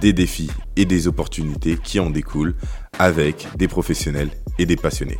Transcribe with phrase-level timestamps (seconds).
[0.00, 2.54] des défis et des opportunités qui en découlent
[2.98, 5.18] avec des professionnels et des passionnés.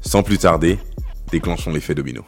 [0.00, 0.78] Sans plus tarder,
[1.30, 2.22] déclenchons l'effet domino.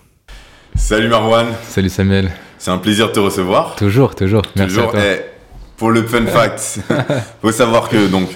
[0.74, 1.46] Salut Marwan.
[1.62, 2.30] Salut Samuel.
[2.58, 3.76] C'est un plaisir de te recevoir.
[3.76, 4.42] Toujours, toujours.
[4.56, 4.90] Merci toujours.
[4.90, 5.00] à toi.
[5.04, 5.20] Eh,
[5.76, 6.80] pour le fun fact,
[7.42, 8.28] faut savoir que donc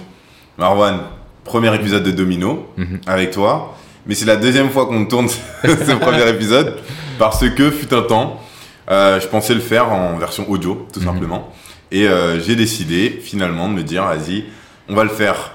[0.58, 1.00] Marwan,
[1.44, 3.00] premier épisode de Domino Mhm.
[3.06, 6.76] avec toi, mais c'est la deuxième fois qu'on tourne ce premier épisode
[7.18, 8.40] parce que fut un temps,
[8.90, 11.06] euh, je pensais le faire en version audio tout Mhm.
[11.06, 11.52] simplement,
[11.92, 14.44] et euh, j'ai décidé finalement de me dire vas-y,
[14.88, 15.52] on va le faire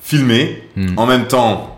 [0.00, 0.94] filmer Mhm.
[0.98, 1.76] en même temps.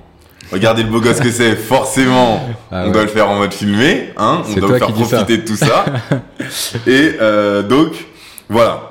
[0.52, 2.92] Regardez le beau gosse que c'est, forcément, Ah on ouais.
[2.92, 5.84] doit le faire en mode filmé, hein, on doit toi faire profiter de tout ça.
[6.86, 7.92] Et euh, donc,
[8.50, 8.90] voilà.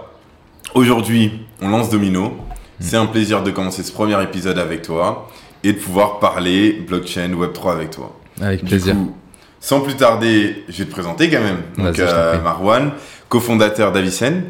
[0.74, 2.30] Aujourd'hui, on lance Domino.
[2.30, 2.34] Mm.
[2.80, 5.30] C'est un plaisir de commencer ce premier épisode avec toi
[5.64, 8.18] et de pouvoir parler blockchain Web3 avec toi.
[8.42, 8.96] Avec Du plaisir.
[8.96, 9.16] coup,
[9.60, 11.62] sans plus tarder, je vais te présenter quand même.
[11.78, 12.42] Donc, euh.
[12.42, 12.92] Marwan,
[13.30, 14.46] cofondateur d'Avicen.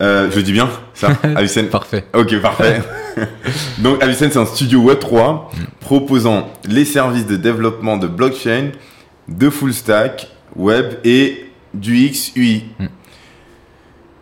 [0.00, 2.04] Euh, je dis bien, ça Avicen Parfait.
[2.14, 2.82] Ok, parfait.
[3.78, 8.70] Donc, Avicen, c'est un studio Web3 proposant les services de développement de blockchain,
[9.28, 12.64] de full stack, web et du X, UI.
[12.78, 12.86] Mm.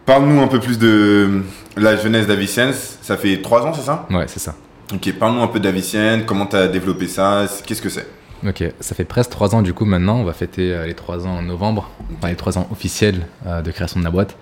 [0.04, 1.42] Parle-nous un peu plus de
[1.76, 2.98] la jeunesse d'Avicens.
[3.02, 4.06] Ça fait trois ans, c'est ça?
[4.10, 4.54] Ouais, c'est ça.
[4.92, 8.06] Ok, parle-nous un peu d'Avicen, comment tu as développé ça, qu'est-ce que c'est?
[8.46, 10.20] Ok, ça fait presque trois ans du coup maintenant.
[10.20, 13.62] On va fêter euh, les trois ans en novembre, enfin les trois ans officiels euh,
[13.62, 14.36] de création de la boîte.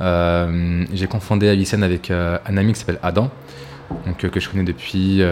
[0.00, 3.30] Euh, J'ai confondé Avicen avec euh, un ami qui s'appelle Adam,
[4.06, 5.22] donc, euh, que je connais depuis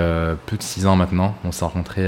[0.46, 1.34] plus de six ans maintenant.
[1.44, 2.06] On s'est rencontrés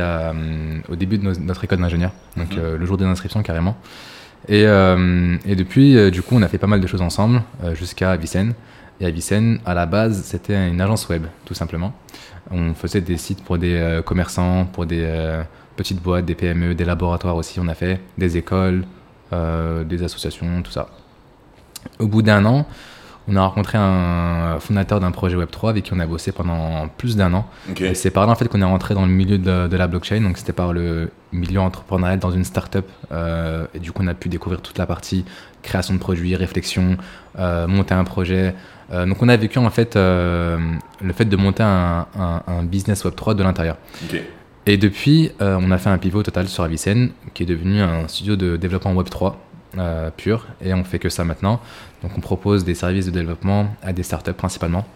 [0.88, 2.76] au début de nos- notre école d'ingénieur, donc Mhm.
[2.76, 3.76] le jour des inscriptions carrément.
[4.48, 7.42] Et, euh, et depuis, euh, du coup, on a fait pas mal de choses ensemble
[7.62, 8.54] euh, jusqu'à Avicen.
[9.00, 11.92] Et Avicen, à la base, c'était une agence web, tout simplement.
[12.50, 15.06] On faisait des sites pour des commerçants, pour des
[15.76, 18.84] petites boîtes, des PME, des laboratoires aussi, on a fait, des écoles,
[19.32, 20.88] des associations, tout ça.
[21.98, 22.66] Au bout d'un an,
[23.28, 27.16] on a rencontré un fondateur d'un projet Web3 avec qui on a bossé pendant plus
[27.16, 27.46] d'un an.
[27.84, 29.86] Et c'est par là en fait qu'on est rentré dans le milieu de, de la
[29.86, 32.86] blockchain, donc c'était par le milieu entrepreneurial dans une startup.
[33.12, 35.24] Euh, et du coup, on a pu découvrir toute la partie
[35.62, 36.96] création de produits, réflexion,
[37.38, 38.54] euh, monter un projet.
[38.92, 40.58] Euh, donc on a vécu en fait euh,
[41.00, 43.76] le fait de monter un, un- un business Web3 de l'intérieur.
[44.66, 48.36] Et depuis, on a fait un pivot total sur Avicen, qui est devenu un studio
[48.36, 49.34] de développement Web3
[49.78, 51.60] euh, pur, et on fait que ça maintenant.
[52.02, 54.86] Donc on propose des services de développement à des startups principalement.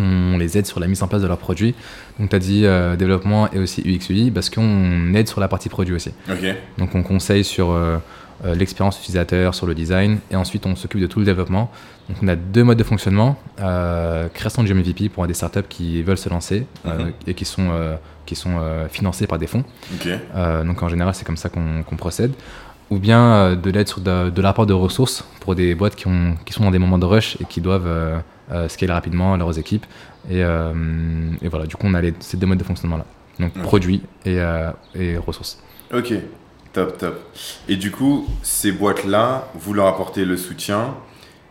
[0.00, 1.74] On les aide sur la mise en place de leurs produits.
[2.18, 5.48] Donc tu as dit euh, développement et aussi UX UI, parce qu'on aide sur la
[5.48, 6.12] partie produit aussi.
[6.78, 7.98] Donc on conseille sur euh,
[8.46, 11.70] euh, l'expérience utilisateur, sur le design, et ensuite on s'occupe de tout le développement.
[12.08, 13.36] Donc on a deux modes de fonctionnement
[14.32, 17.12] création du MVP pour des startups qui veulent se lancer Mhm.
[17.26, 17.68] et qui sont
[18.26, 19.64] qui sont euh, financés par des fonds.
[20.34, 22.32] Euh, donc en général c'est comme ça qu'on qu'on procède.
[22.90, 26.06] Ou bien euh, de l'aide sur de, de l'apport de ressources pour des boîtes qui,
[26.06, 28.18] ont, qui sont dans des moments de rush et qui doivent euh,
[28.52, 29.86] euh, scaler rapidement leurs équipes.
[30.30, 33.04] Et, et voilà, du coup on a les, ces deux modes de fonctionnement là.
[33.38, 33.62] Donc Ok.
[33.62, 34.40] produits et,
[34.94, 35.62] et ressources.
[35.94, 36.12] Ok,
[36.72, 37.20] top, top.
[37.68, 40.94] Et du coup, ces boîtes-là, vous leur apportez le soutien.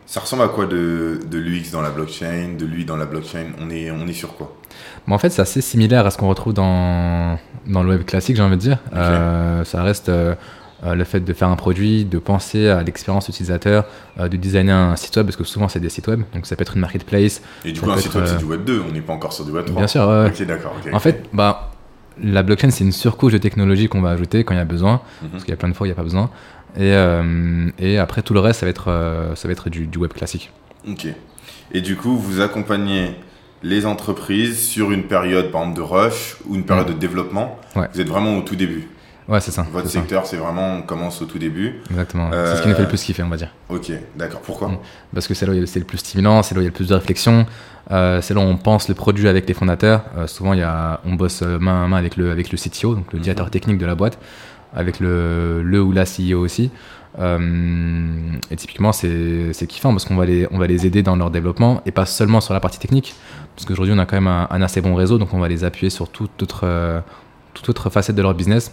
[0.04, 3.46] Ça ressemble à quoi de, de l'UX dans la blockchain, de lui dans la blockchain?
[3.60, 4.54] On est, on est sur quoi?
[5.08, 8.42] En fait, c'est assez similaire à ce qu'on retrouve dans, dans le web classique, j'ai
[8.42, 8.78] envie de dire.
[8.92, 10.34] Euh, ça reste euh,
[10.84, 13.84] euh, le fait de faire un produit, de penser à l'expérience utilisateur,
[14.20, 16.54] euh, de designer un site web, parce que souvent c'est des sites web, donc ça
[16.56, 17.40] peut être une marketplace.
[17.64, 19.32] Et du coup, un site web, c'est euh, du web 2, on n'est pas encore
[19.32, 19.76] sur du web 3.
[19.78, 20.26] Bien sûr, ouais.
[20.28, 20.74] Ok, d'accord.
[20.92, 21.70] En fait, bah,
[22.22, 25.00] la blockchain, c'est une surcouche de technologie qu'on va ajouter quand il y a besoin,
[25.22, 25.28] Mhm.
[25.30, 26.30] parce qu'il y a plein de fois où il n'y a pas besoin.
[26.76, 29.98] Et, euh, et après, tout le reste, ça va être, ça va être du, du
[29.98, 30.50] web classique.
[30.88, 31.06] Ok.
[31.72, 33.16] Et du coup, vous accompagnez
[33.62, 37.58] les entreprises sur une période, par exemple, de rush ou une période de développement.
[37.74, 37.88] Ouais.
[37.94, 38.88] Vous êtes vraiment au tout début.
[39.28, 39.66] Ouais, c'est ça.
[39.72, 41.80] Votre secteur, c'est vraiment, on commence au tout début.
[41.90, 42.30] Exactement.
[42.32, 43.50] Euh, C'est ce qui nous fait le plus kiffer, on va dire.
[43.68, 44.40] Ok, d'accord.
[44.40, 44.68] Pourquoi?
[44.68, 44.78] Mm.
[45.14, 46.70] parce que c'est là où c'est le plus stimulant, c'est là où il y a
[46.70, 47.44] le plus de réflexion,
[47.90, 50.04] euh, c'est là où on pense le produit avec les fondateurs.
[50.16, 52.94] Euh, souvent, il y a, on bosse main à main avec le, avec le CTO,
[52.94, 53.22] donc le Mhm.
[53.24, 54.18] directeur technique de la boîte,
[54.74, 56.70] avec le, le ou la CEO aussi.
[57.18, 61.80] Et typiquement, c'est kiffant parce qu'on va, les, on va les aider dans leur développement
[61.86, 63.14] et pas seulement sur la partie technique.
[63.56, 65.64] Parce qu'aujourd'hui, on a quand même un, un assez bon réseau, donc on va les
[65.64, 67.02] appuyer sur toute autre,
[67.54, 68.70] toute autre facette de leur business.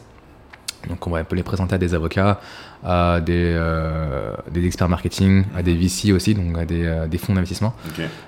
[0.90, 2.40] Donc on va un peu les présenter à des avocats,
[2.84, 7.18] à des, euh, des experts marketing, à des VC aussi, donc à des, euh, des
[7.18, 7.74] fonds d'investissement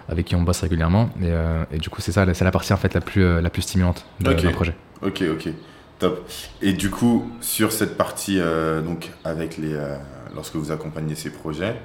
[0.09, 1.09] avec qui on bosse régulièrement.
[1.21, 3.49] Et, euh, et du coup, c'est ça, c'est la partie en fait la plus, la
[3.49, 4.43] plus stimulante de- Ok.
[4.43, 4.75] d'un projet.
[5.01, 5.49] Ok, ok,
[5.99, 6.29] top.
[6.61, 8.39] Et du coup, sur cette partie,
[8.85, 9.77] donc avec les,
[10.33, 11.75] lorsque vous accompagnez ces projets,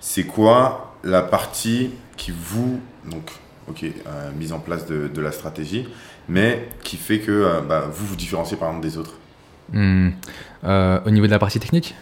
[0.00, 2.80] c'est quoi la partie qui vous,
[3.10, 3.30] donc,
[3.68, 3.84] ok,
[4.38, 5.86] mise en place de, de la stratégie,
[6.28, 9.14] mais qui fait que bah, vous vous différenciez par exemple des autres?
[9.72, 10.10] Hmm.
[10.64, 11.94] Euh, au niveau de la partie technique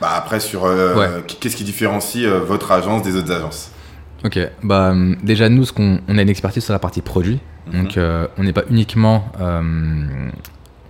[0.00, 1.22] bah, Après, sur euh, Ouais.
[1.40, 3.70] qu'est-ce qui différencie euh, votre agence des autres agences?
[4.24, 7.38] Ok, bah hum, déjà nous, ce qu'on, on a une expertise sur la partie produit,
[7.72, 7.82] Mhm.
[7.82, 7.98] donc
[8.38, 9.30] on n'est pas uniquement,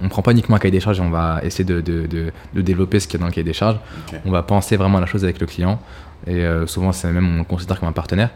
[0.01, 2.31] on prend pas uniquement un cahier des charges et on va essayer de, de, de-
[2.55, 3.79] de développer ce qu'il y a dans le cahier des charges.
[4.25, 5.81] On va penser vraiment à la chose avec le client
[6.27, 8.31] et souvent c'est même on le considère comme un partenaire.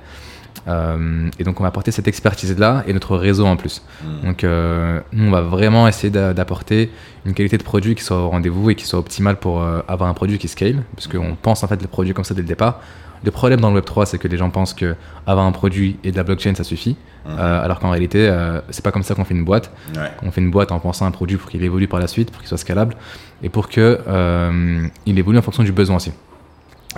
[0.69, 3.82] Euh, et donc on va apporter cette expertise là et notre réseau en plus.
[4.04, 4.26] Hmm.
[4.26, 6.90] Donc euh, nous on va vraiment essayer d'a- d'apporter
[7.26, 10.08] une qualité de produit qui soit au rendez-vous et qui soit optimale pour euh, avoir
[10.08, 12.46] un produit qui scale parce qu'on pense en fait le produit comme ça dès le
[12.46, 12.81] départ.
[13.25, 14.94] Le problème dans le Web 3 c'est que les gens pensent que
[15.26, 16.96] avoir un produit et de la blockchain ça suffit.
[17.26, 18.32] Euh, alors qu'en réalité
[18.70, 19.70] c'est pas comme ça qu'on fait une boîte.
[19.96, 20.10] Ouais.
[20.22, 22.31] On fait une boîte en pensant à un produit pour qu'il évolue par la suite,
[22.31, 22.94] pour qu'il soit scalable
[23.43, 26.12] et pour que euh, il évolue en fonction du besoin aussi.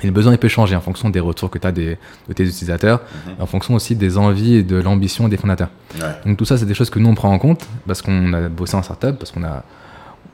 [0.03, 1.97] Et le besoin il peut changer en fonction des retours que tu as des,
[2.29, 3.35] de tes utilisateurs, Mhm.
[3.41, 5.71] en fonction aussi des envies et de l'ambition des fondateurs.
[6.01, 6.07] Ouais.
[6.27, 8.49] Donc tout ça, c'est des choses que nous on prend en compte parce qu'on a
[8.49, 9.63] bossé en startup, parce qu'on a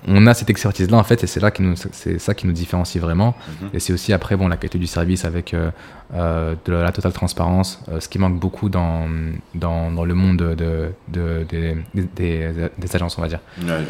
[0.08, 2.46] on a cette expertise là en fait et c'est là qui nous c'est ça qui
[2.46, 3.68] nous différencie vraiment Mhm.
[3.74, 5.70] et c'est aussi après bon la qualité du service avec euh,
[6.14, 9.06] euh, de la totale transparence euh, ce qui manque beaucoup dans
[9.54, 11.76] dans, dans le monde de, de- de- des,
[12.16, 13.84] des, des agences on va dire Ouais,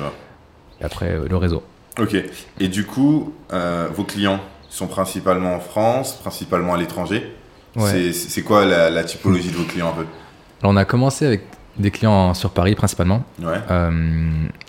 [0.80, 1.62] et après le réseau
[1.98, 2.16] Ok.
[2.58, 3.32] Et du coup,
[3.94, 4.40] vos clients
[4.70, 7.36] sont principalement en France, principalement à l'étranger.
[7.76, 8.12] Ouais.
[8.12, 10.06] C'est- quoi la, la typologie de vos clients un peu?
[10.62, 11.42] Alors on a commencé avec
[11.78, 13.60] des clients sur Paris principalement Ouais.
[13.70, 13.90] Euh,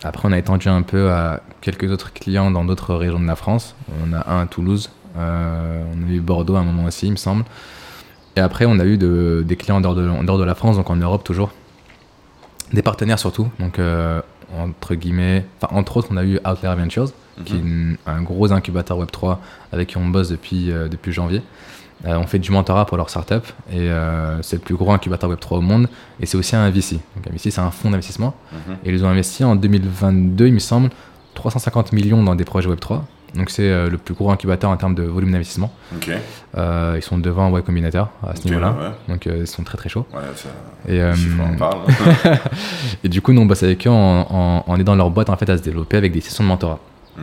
[0.02, 3.36] après, on a étendu un peu à quelques autres clients dans d'autres régions de la
[3.36, 3.74] France.
[4.06, 7.12] On a un à Toulouse, euh, on a eu Bordeaux à un moment aussi, il
[7.12, 7.44] me semble.
[8.36, 10.54] Et après, on a eu de- des clients en dehors, de, en dehors de la
[10.54, 11.50] France, donc en Europe toujours.
[12.72, 14.22] Des partenaires surtout, donc euh,
[14.58, 17.10] entre guillemets, enfin entre autres, on a eu Outlier Ventures,
[17.44, 17.66] qui est Mhm.
[17.66, 19.38] une- un gros incubateur Web3
[19.72, 21.42] avec qui on bosse depuis, euh, depuis janvier.
[22.04, 25.30] Euh, on fait du mentorat pour leur startup et euh, c'est le plus gros incubateur
[25.30, 25.88] Web3 au monde
[26.20, 26.98] et c'est aussi un VC.
[27.16, 28.76] Donc un VC, c'est un fonds d'investissement Mhm.
[28.84, 30.90] et ils ont investi en 2022, il me semble,
[31.34, 33.02] 350 millions dans des projets Web3.
[33.34, 35.72] Donc c'est euh, le plus gros incubateur en termes de volume d'investissement.
[36.56, 38.70] Euh, ils sont devant Y Combinator à ce niveau-là.
[38.78, 38.90] ouais.
[39.14, 40.06] Donc euh, ils sont très très chauds.
[40.12, 40.48] Ouais, ça,
[40.86, 41.14] Et, euh,
[43.04, 45.48] du coup, nous on bosse avec eux en, en- en aidant leur boîte en fait
[45.48, 46.78] à se développer avec des sessions de mentorat.
[47.16, 47.20] Hmm.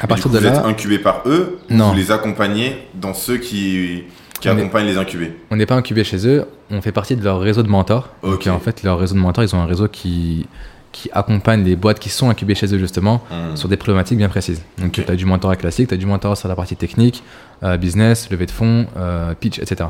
[0.00, 1.90] À Et partir du coup, de vous là, êtes incubé par eux Non.
[1.90, 4.04] vous les accompagnez dans ceux qui,
[4.40, 5.36] qui On est- accompagnent les incubés?
[5.50, 8.08] on n'est pas incubé chez eux, on fait partie de leur réseau de mentors.
[8.22, 8.46] Ok.
[8.46, 10.46] Donc en fait, leur réseau de mentors, ils ont un réseau qui,
[10.92, 13.56] qui accompagne les boîtes qui sont incubées chez eux justement Hmm.
[13.56, 14.62] sur des problématiques bien précises.
[14.78, 15.04] Donc Ok.
[15.06, 17.22] tu as du mentorat classique, tu as du mentorat sur la partie technique,
[17.62, 19.88] euh, business, levée de fonds, euh, pitch, etc.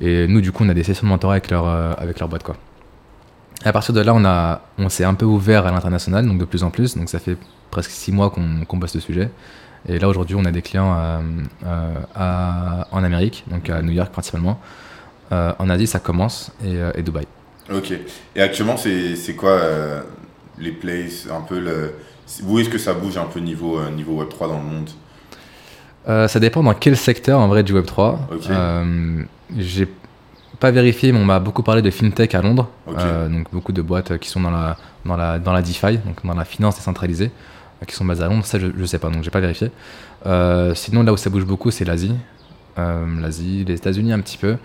[0.00, 2.28] Et nous, du coup, on a des sessions de mentorat avec leur, euh, avec leur
[2.28, 2.42] boîte.
[2.42, 2.56] Quoi.
[3.64, 6.38] Et à partir de là, on, a, on s'est un peu ouvert à l'international, donc
[6.38, 6.96] de plus en plus.
[6.96, 7.36] Donc ça fait
[7.70, 9.30] presque six mois qu'on qu'on bosse le sujet.
[9.88, 10.92] Et là, aujourd'hui, on a des clients
[12.14, 14.58] à- en Amérique, donc à New York principalement.
[15.30, 17.26] En Asie, ça commence, et, et Dubaï.
[17.72, 17.92] Ok.
[18.36, 20.02] Et actuellement, c'est quoi euh,
[20.58, 21.94] les plays un peu le...
[22.44, 24.90] Où est-ce que ça bouge un peu niveau, euh, niveau Web3 dans le monde?
[26.08, 28.28] Euh, ça dépend dans quel secteur en vrai du Web 3.
[28.32, 28.50] Ok.
[28.50, 29.22] Euh,
[29.58, 29.88] j'ai
[30.58, 32.68] pas vérifié, mais on m'a beaucoup parlé de fintech à Londres.
[32.86, 32.96] Ok.
[32.98, 36.24] Euh, donc beaucoup de boîtes qui sont dans la, dans la, dans la DeFi, donc
[36.24, 37.30] dans la finance décentralisée,
[37.86, 38.44] qui sont basées à Londres.
[38.44, 39.70] Ça, je, je sais pas, donc j'ai pas vérifié.
[40.74, 42.14] Sinon, là où ça bouge beaucoup, c'est l'Asie.
[42.76, 44.56] L'Asie, les États-Unis un petit peu.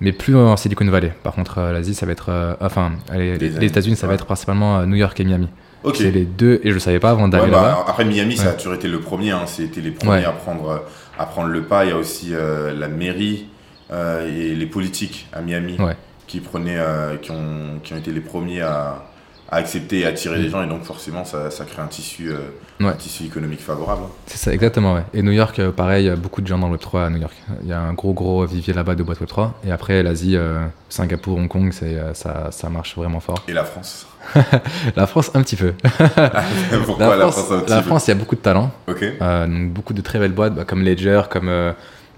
[0.00, 1.12] Mais plus en Silicon Valley.
[1.22, 2.30] Par contre, euh, l'Asie, ça va être.
[2.30, 4.14] euh, enfin, les, Les États-Unis, ça va ouais.
[4.14, 5.48] être principalement euh, New York et Miami.
[5.82, 5.96] Ok.
[5.96, 7.84] C'est les deux, et je le savais pas avant Ouais, d'aller bah, là-bas.
[7.86, 8.56] après Miami, ça a Ouais.
[8.56, 9.30] toujours été le premier.
[9.30, 9.42] Hein.
[9.46, 10.24] C'était les premiers Ouais.
[10.24, 10.84] à, prendre,
[11.18, 11.84] à prendre le pas.
[11.84, 13.46] Il y a aussi euh, la mairie
[13.92, 15.96] euh, et les politiques à Miami Ouais.
[16.26, 16.78] qui, prenaient,
[17.22, 19.04] qui, ont, qui ont été les premiers à,
[19.52, 20.62] à accepter et attirer les gens.
[20.62, 22.38] Et donc, forcément, ça, ça crée un tissu, euh,
[22.78, 22.84] Mm.
[22.86, 22.92] Ouais.
[22.92, 24.02] un tissu économique favorable.
[24.06, 24.10] hein.
[24.26, 25.02] C'est ça, exactement, ouais.
[25.12, 27.34] Et New York, euh, pareil, beaucoup de gens dans le Web3 à New York.
[27.62, 29.50] Il y a un gros, gros vivier là-bas de boîtes Web3.
[29.66, 33.42] Et après, l'Asie, euh, Singapour, Hong Kong, c'est, ça, ça marche vraiment fort.
[33.48, 34.06] Et la France
[34.96, 35.72] La France, un petit peu.
[36.86, 38.70] Pourquoi la, France, France, un petit la peu France, il y a beaucoup de talent.
[38.88, 41.50] Euh, donc beaucoup de très belles boîtes, bah, comme Ledger, comme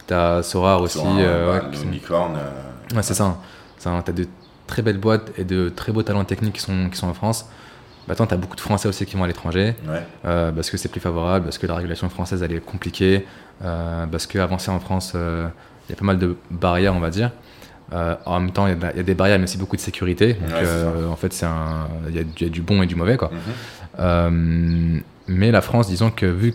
[0.07, 0.99] t'as Sora aussi.
[1.01, 1.77] Euh, bah, ouais,
[2.91, 3.37] le Ouais, c'est ça.
[3.79, 4.27] Ça, T'as de
[4.73, 7.47] très belles boîtes et de très beaux talents techniques qui sont, qui sont en France.
[8.09, 9.75] Maintenant, t'as beaucoup de Français aussi qui vont à l'étranger.
[9.87, 10.03] ouais.
[10.25, 13.27] Euh, parce que c'est plus favorable, parce que la régulation française elle est compliquée,
[13.65, 15.47] euh, parce que avancer en France, euh,
[15.87, 17.31] il y a pas mal de barrières, on va dire.
[17.93, 20.29] Euh, en même temps, il y a y, des barrières, mais aussi beaucoup de sécurité.
[20.35, 22.95] Donc, Ouais, euh, en fait, c'est un- il y, y a du bon et du
[22.97, 23.31] mauvais, quoi.
[23.31, 23.39] Mhm.
[24.01, 26.53] Euh, mais la France, disons que vu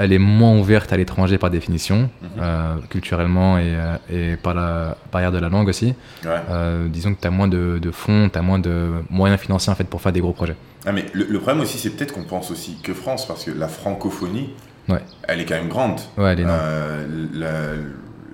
[0.00, 2.08] qu'elle est moins ouverte à l'étranger par définition,
[2.40, 3.96] euh, culturellement et, euh,
[4.32, 6.30] et par la barrière de la langue aussi, Ouais.
[6.50, 9.72] euh, disons que tu as moins de, de fonds, tu as moins de moyens financiers
[9.72, 10.56] en fait, pour faire des gros projets.
[10.86, 13.50] Ah, mais le, le problème aussi, c'est peut-être qu'on pense aussi que France, parce que
[13.50, 14.50] la francophonie,
[14.88, 15.00] Ouais.
[15.28, 16.00] elle est quand même grande.
[16.16, 16.58] Ouais, elle est énorme.
[16.62, 17.52] Euh, la,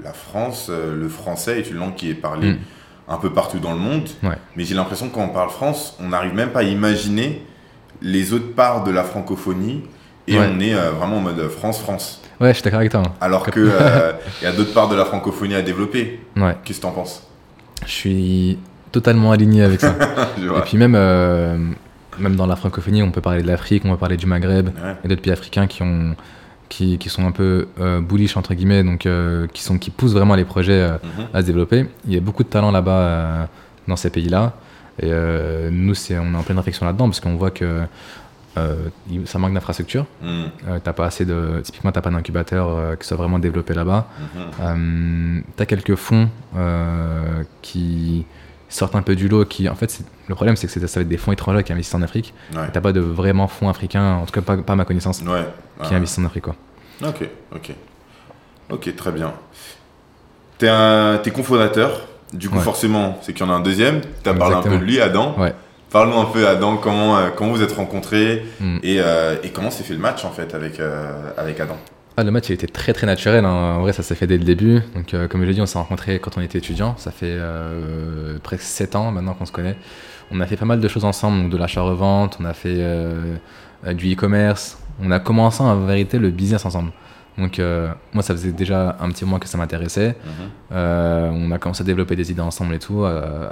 [0.09, 2.59] la France, le français est une langue qui est parlée Mm.
[3.09, 4.09] un peu partout dans le monde.
[4.55, 7.45] Mais j'ai l'impression que quand on parle France, on n'arrive même pas à imaginer
[8.03, 9.83] les autres parts de la francophonie.
[10.29, 10.49] Et Ouais.
[10.53, 12.21] on est euh, vraiment en mode France-France.
[12.41, 13.03] Ouais, je suis d'accord avec toi.
[13.07, 13.13] hein.
[13.21, 16.21] Alors que euh, y a d'autres parts de la francophonie à développer.
[16.37, 17.23] Ouais, Qu'est-ce que t'en penses?
[17.85, 18.59] Je suis
[18.93, 19.95] totalement aligné avec ça.
[20.39, 21.57] Et puis même, euh,
[22.19, 24.95] même dans la francophonie, on peut parler de l'Afrique, on peut parler du Maghreb, Ouais.
[25.05, 26.15] et d'autres pays africains qui ont
[26.69, 30.15] qui, qui sont un peu euh, bullish entre guillemets, donc euh, qui sont qui poussent
[30.15, 31.27] vraiment les projets euh, Mhm.
[31.33, 31.87] à se développer.
[32.09, 33.45] Il y a beaucoup de talent là-bas euh,
[33.87, 34.55] dans ces pays-là,
[35.01, 37.83] et euh, nous c'est on est en pleine réflexion là-dedans parce qu'on voit que
[38.57, 38.77] euh,
[39.27, 40.07] ça manque d'infrastructure.
[40.23, 40.29] Mhm.
[40.69, 44.07] Euh, t'as pas assez de typiquement t'as pas d'incubateur euh, qui soit vraiment développé là-bas.
[44.19, 44.43] Mhm.
[44.61, 46.29] Euh, t'as quelques fonds
[47.63, 48.25] qui
[48.69, 51.01] sortent un peu du lot, qui en fait c'est- le problème c'est que c'est- ça
[51.01, 52.35] va être des fonds étrangers qui investissent en Afrique.
[52.55, 52.69] Ouais.
[52.73, 55.45] T'as pas de vraiment fonds africains, en tout cas pas, pas à ma connaissance, Ouais.
[55.85, 55.97] qui Ah.
[55.97, 56.57] investissent en Afrique quoi.
[57.07, 57.73] Ok, ok.
[58.71, 59.33] Ok, très bien.
[60.59, 61.19] T'es un...
[61.23, 62.01] t'es cofondateur,
[62.33, 62.63] du coup Ouais.
[62.63, 64.01] forcément, c'est qu'il y en a un deuxième.
[64.23, 65.35] T'as parlé un peu de lui, Adam.
[65.39, 65.55] Ouais.
[65.97, 68.77] Parle-nous un peu, Adam, comment, euh, comment vous êtes rencontrés Mm.
[68.83, 71.79] et, euh, et comment s'est fait le match en fait avec, euh, avec Adam?
[72.19, 73.77] Ah, le match il était très très naturel, hein.
[73.79, 74.83] en vrai ça s'est fait dès le début.
[74.95, 77.39] Donc euh, comme je l'ai dit, on s'est rencontrés quand on était étudiant, ça fait
[78.43, 79.79] presque 7 ans maintenant qu'on se connaît.
[80.31, 82.79] On a fait pas mal de choses ensemble, donc de l'achat-revente, on a fait
[83.95, 86.93] du e-commerce, on a commencé en vérité le business ensemble.
[87.39, 90.15] Donc euh, moi ça faisait déjà un petit moment que ça m'intéressait.
[90.73, 93.03] Euh, on a commencé à développer des idées ensemble et tout.
[93.05, 93.49] euh,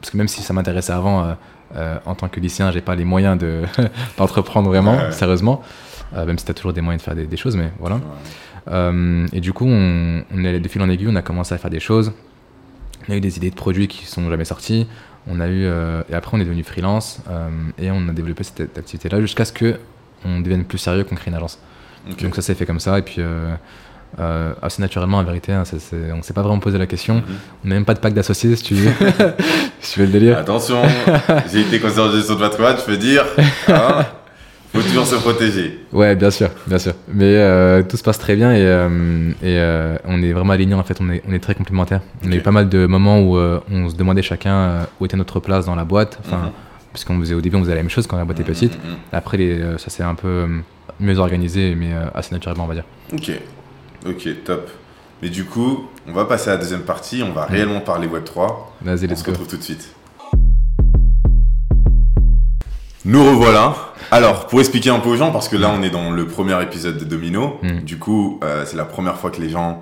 [0.00, 1.34] parce que même si ça m'intéressait avant,
[1.76, 3.62] euh, en tant que lycéen, j'ai pas les moyens de
[4.18, 5.12] d'entreprendre vraiment, Ouais.
[5.12, 5.62] sérieusement.
[6.16, 7.96] Euh, même si tu as toujours des moyens de faire des, des choses, mais voilà.
[7.96, 8.02] Ouais.
[8.70, 11.54] Euh, et du coup, on, on est allé de fil en aiguille, on a commencé
[11.54, 12.12] à faire des choses.
[13.08, 14.86] On a eu des idées de produits qui sont jamais sortis.
[15.26, 15.66] On a eu,
[16.10, 17.20] et après, on est devenu freelance
[17.78, 19.78] et on a développé cette activité-là jusqu'à ce que
[20.24, 21.58] on devienne plus sérieux, qu'on crée une agence.
[22.22, 23.16] Donc ça s'est fait comme ça, et puis
[24.18, 25.64] euh, assez naturellement, en vérité, hein,
[26.14, 27.16] on s'est pas vraiment posé la question.
[27.16, 27.22] Mhm.
[27.64, 28.90] On n'a même pas de pack d'associés, si tu veux.
[29.82, 30.38] tu veux le délire.
[30.38, 30.82] Attention,
[31.52, 33.24] j'ai été conseiller de gestion de patrimoine, je peux dire.
[33.68, 34.04] Hein
[34.74, 35.80] faut toujours se protéger.
[35.92, 36.92] Ouais, bien sûr, bien sûr.
[37.08, 40.74] Mais euh, tout se passe très bien et, euh, et euh, on est vraiment alignés.
[40.74, 42.02] En fait, on est, on est très complémentaires.
[42.24, 45.40] On a eu pas mal de moments où on se demandait chacun où était notre
[45.40, 46.18] place dans la boîte.
[46.24, 46.50] Enfin, Mhm.
[46.92, 48.74] parce qu'on faisait au début, on faisait la même chose quand la boîte est petite.
[48.84, 48.96] Mhm, mhm.
[49.12, 50.46] Après, les, ça s'est un peu
[51.00, 52.84] mieux organisé, mais assez naturellement, on va dire.
[53.14, 53.30] Ok,
[54.06, 54.70] ok, top.
[55.20, 58.54] Mais du coup, on va passer à la deuxième partie, on va réellement parler Web3.
[58.82, 59.32] Vas-y, On se go.
[59.32, 59.88] retrouve tout de suite.
[63.04, 63.74] Nous revoilà.
[64.10, 66.60] Alors, pour expliquer un peu aux gens, parce que là, on est dans le premier
[66.62, 67.58] épisode de Domino.
[67.62, 67.80] Mm.
[67.80, 69.80] Du coup, euh, c'est la première fois que les gens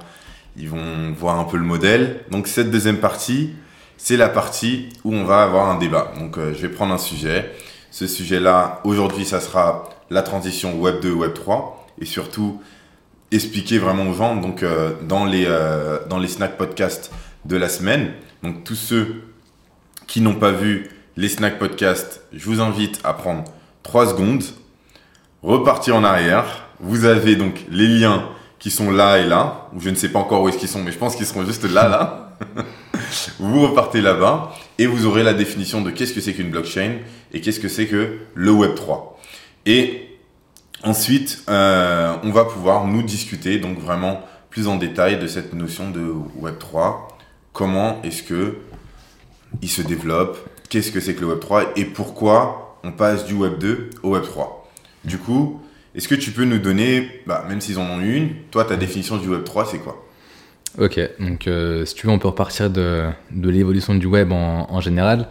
[0.56, 2.20] ils vont voir un peu le modèle.
[2.30, 3.50] Donc, cette deuxième partie,
[3.98, 6.12] c'est la partie où on va avoir un débat.
[6.18, 7.52] Donc, euh, je vais prendre un sujet.
[7.90, 11.86] Ce sujet-là, aujourd'hui, ça sera la transition Web 2, Web 3.
[12.00, 12.60] Et surtout,
[13.32, 17.12] expliquer vraiment aux gens, donc, euh, dans, les, euh, dans les snack podcasts
[17.44, 18.12] de la semaine.
[18.42, 19.22] Donc, tous ceux
[20.06, 23.44] qui n'ont pas vu les snack podcasts, je vous invite à prendre
[23.82, 24.44] 3 secondes,
[25.42, 26.68] repartir en arrière.
[26.80, 28.28] Vous avez donc les liens
[28.58, 30.82] qui sont là et là, ou je ne sais pas encore où est-ce qu'ils sont,
[30.82, 32.36] mais je pense qu'ils seront juste là, là.
[33.38, 36.96] vous repartez là-bas et vous aurez la définition de qu'est-ce que c'est qu'une blockchain
[37.32, 39.18] et qu'est-ce que c'est que le Web 3.
[39.64, 40.05] Et
[40.86, 45.90] ensuite, euh, on va pouvoir nous discuter donc vraiment plus en détail de cette notion
[45.90, 47.08] de Web 3.
[47.52, 48.56] Comment est-ce que
[49.62, 50.38] il se développe?
[50.68, 54.10] Qu'est-ce que c'est que le Web 3 et pourquoi on passe du Web 2 au
[54.10, 54.70] Web 3
[55.04, 55.60] Du coup,
[55.94, 59.16] est-ce que tu peux nous donner, bah, même s'ils en ont une, toi ta définition
[59.16, 60.02] du Web 3 c'est quoi?
[60.78, 65.26] Ok, donc euh, si tu veux, on peut repartir de, l'évolution du web en général.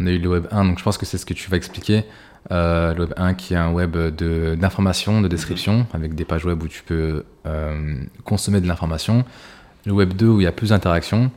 [0.00, 1.56] On a eu le web 1, donc je pense que c'est ce que tu vas
[1.56, 2.04] expliquer.
[2.50, 6.62] Euh, le web 1 qui est un web d'information, de, description, avec des pages web
[6.62, 9.24] où tu peux euh, consommer de l'information.
[9.86, 11.30] Le web 2 où il y a plus d'interaction.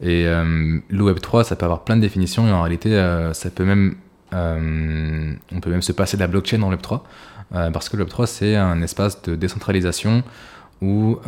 [0.00, 2.90] Et euh, le web 3, ça peut avoir plein de définitions et en réalité,
[3.32, 3.96] ça peut même,
[4.32, 7.04] on peut même se passer de la blockchain dans le web 3.
[7.54, 10.22] euh, parce que le web 3, c'est un espace de décentralisation
[10.82, 11.18] où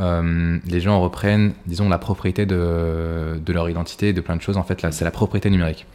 [0.67, 4.57] les gens reprennent, disons, la propriété de, de leur identité, de plein de choses.
[4.57, 5.87] En fait, là, c'est la propriété numérique.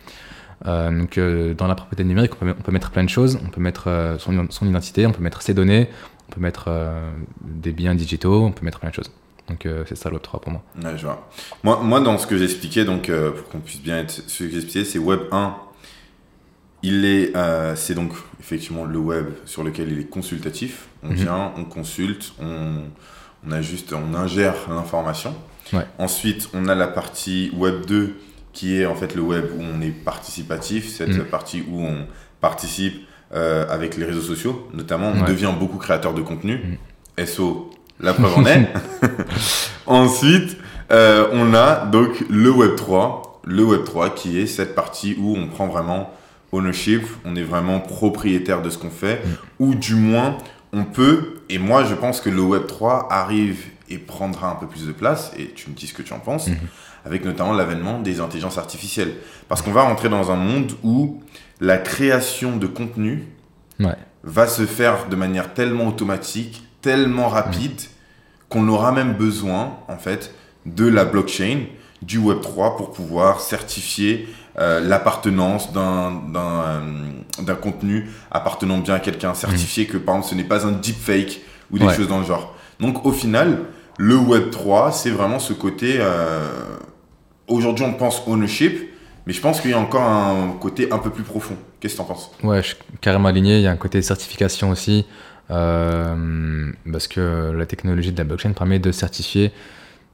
[0.67, 3.39] Euh, donc, euh, dans la propriété numérique, on peut, on peut mettre plein de choses.
[3.45, 5.89] On peut mettre euh, son, son identité, on peut mettre ses données,
[6.29, 6.69] on peut mettre
[7.41, 9.11] des biens digitaux, on peut mettre plein de choses.
[9.49, 10.63] Donc, c'est ça le Web 3 pour moi.
[10.81, 11.27] Ouais, je vois.
[11.63, 14.85] Moi, moi, dans ce que j'expliquais, donc pour qu'on puisse bien être ce que j'expliquais,
[14.85, 15.55] c'est Web 1.
[16.83, 17.33] il est,
[17.75, 20.87] c'est donc effectivement le web sur lequel il est consultatif.
[21.03, 21.15] On Mhm.
[21.15, 22.83] vient, on consulte, on,
[23.45, 25.35] on a juste, on ingère l'information.
[25.73, 25.85] Ouais.
[25.99, 28.15] Ensuite, on a la partie web 2
[28.53, 31.25] qui est en fait le web où on est participatif, cette Mhm.
[31.25, 32.05] partie où on
[32.41, 35.27] participe euh, avec les réseaux sociaux, notamment, on Ouais.
[35.27, 36.77] devient beaucoup créateur de contenu.
[37.25, 37.69] SO,
[38.01, 38.67] la preuve en est.
[39.87, 40.57] Ensuite,
[40.91, 45.35] euh, on a donc le Web 3, le Web 3 qui est cette partie où
[45.37, 46.11] on prend vraiment
[46.51, 49.21] ownership, on est vraiment propriétaire de ce qu'on fait,
[49.59, 50.37] ou du moins
[50.73, 54.67] on peut, et moi je pense que le Web 3 arrive et prendra un peu
[54.67, 56.57] plus de place, et tu me dis ce que tu en penses, Mhm.
[57.05, 59.13] Avec notamment l'avènement des intelligences artificielles.
[59.47, 61.21] Parce qu'on va rentrer dans un monde où
[61.59, 63.27] la création de contenu
[63.79, 63.95] Ouais.
[64.23, 67.79] va se faire de manière tellement automatique, tellement rapide,
[68.49, 70.33] qu'on aura même besoin, en fait,
[70.65, 71.61] de la blockchain,
[72.03, 74.27] du Web3 pour pouvoir certifier
[74.59, 76.79] euh, l'appartenance d'un euh,
[77.41, 81.41] d'un contenu appartenant bien à quelqu'un, certifier que, par exemple, ce n'est pas un deepfake
[81.71, 81.95] ou des Ouais.
[81.95, 82.53] choses dans le genre.
[82.79, 83.59] Donc, au final,
[83.97, 85.95] le Web3, c'est vraiment ce côté...
[85.99, 86.49] euh,
[87.51, 88.73] Aujourd'hui, on pense ownership,
[89.25, 91.55] mais je pense qu'il y a encore un côté un peu plus profond.
[91.79, 92.31] Qu'est-ce que tu en penses?
[92.43, 93.57] Ouais, je suis carrément aligné.
[93.57, 95.05] Il y a un côté certification aussi.
[95.51, 99.51] euh, parce que la technologie de la blockchain permet de certifier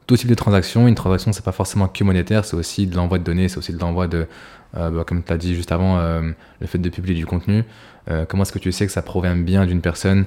[0.07, 0.87] tout type de transaction.
[0.87, 3.73] Une transaction, c'est pas forcément que monétaire, c'est aussi de l'envoi de données, c'est aussi
[3.73, 4.25] de l'envoi de,
[4.75, 7.63] euh, bah, comme tu as dit juste avant, euh, le fait de publier du contenu.
[8.09, 10.25] Euh, comment est-ce que tu sais que ça provient bien d'une personne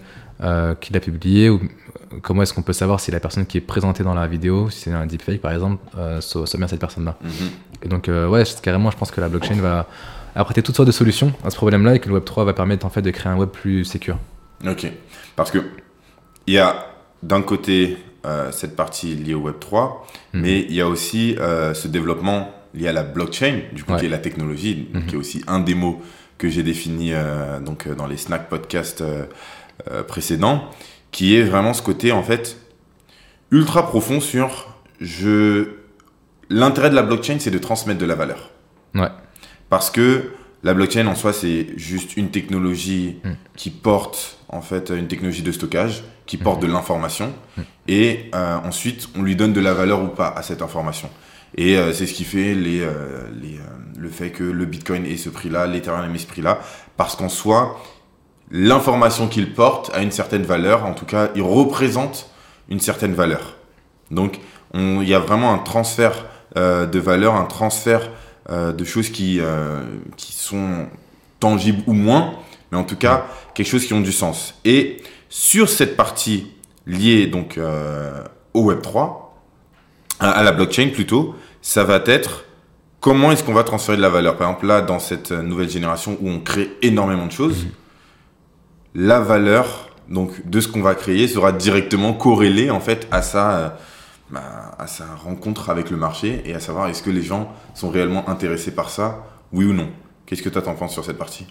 [0.81, 1.61] qui l'a publié ou
[2.23, 4.81] comment est-ce qu'on peut savoir si la personne qui est présentée dans la vidéo, si
[4.85, 5.85] c'est un deepfake par exemple,
[6.21, 7.31] soit, soit bien cette personne-là Mhm.
[7.83, 9.87] et donc, ouais, carrément, je pense que la blockchain va
[10.35, 12.89] apporter toutes sortes de solutions à ce problème-là et que le Web3 va permettre en
[12.89, 14.17] fait de créer un web plus sécur.
[14.67, 14.91] Ok.
[15.37, 15.59] Parce que
[16.47, 16.87] il y a
[17.23, 17.99] d'un côté
[18.51, 20.41] cette partie liée au Web 3, Mhm.
[20.41, 21.37] mais il y a aussi
[21.75, 23.99] ce développement lié à la blockchain, du coup Ouais.
[24.01, 25.07] qui est la technologie, Mhm.
[25.07, 26.01] qui est aussi un des mots
[26.39, 30.65] que j'ai défini euh, donc euh, dans les snack podcasts euh, précédents,
[31.11, 32.57] qui est vraiment ce côté en fait
[33.51, 35.69] ultra profond sur je
[36.49, 38.51] l'intérêt de la blockchain c'est de transmettre de la valeur.
[38.95, 39.09] Ouais.
[39.69, 40.31] Parce que
[40.63, 43.31] la blockchain en soi, c'est juste une technologie Mm.
[43.57, 46.69] qui porte en fait une technologie de stockage, qui porte Mhm.
[46.69, 47.61] de l'information, Mm.
[47.89, 51.09] et euh, ensuite on lui donne de la valeur ou pas à cette information.
[51.61, 53.59] Et euh, c'est ce qui fait euh, euh,
[53.99, 56.59] le fait que le Bitcoin ait ce prix-là, l'Ethereum ait ce prix-là,
[56.97, 57.79] parce qu'en soi,
[58.51, 62.31] l'information qu'il porte a une certaine valeur, en tout cas, il représente
[62.71, 63.59] une certaine valeur.
[64.11, 64.41] Donc,
[64.73, 66.25] on- il y a vraiment un transfert
[66.57, 68.11] de valeur, un transfert
[68.51, 69.41] de choses qui,
[70.17, 70.89] sont
[71.39, 72.33] tangibles ou moins,
[72.73, 74.55] mais en tout cas, quelque chose qui ont du sens.
[74.65, 74.97] Et
[75.29, 76.49] sur cette partie
[76.87, 77.57] liée donc
[78.53, 79.31] au Web3,
[80.19, 82.45] à, à la blockchain plutôt, ça va être
[83.01, 84.37] comment est-ce qu'on va transférer de la valeur?
[84.37, 87.67] Par exemple, là, dans cette euh, nouvelle génération où on crée énormément de choses,
[88.95, 93.57] la valeur donc de ce qu'on va créer sera directement corrélée en fait à sa
[93.57, 93.69] euh,
[94.31, 97.91] bah, à sa rencontre avec le marché et à savoir est-ce que les gens sont
[97.91, 99.89] réellement intéressés par ça, oui ou non?
[100.27, 101.47] Qu'est-ce que toi t'en penses sur cette partie?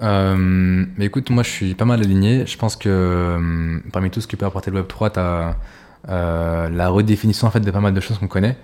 [0.00, 2.46] Euh, mais écoute, moi je suis pas mal aligné.
[2.46, 6.88] Je pense que euh, parmi tout ce que peut apporter le Web3, tu as la
[6.88, 8.56] redéfinition en fait de pas mal de choses qu'on connaît.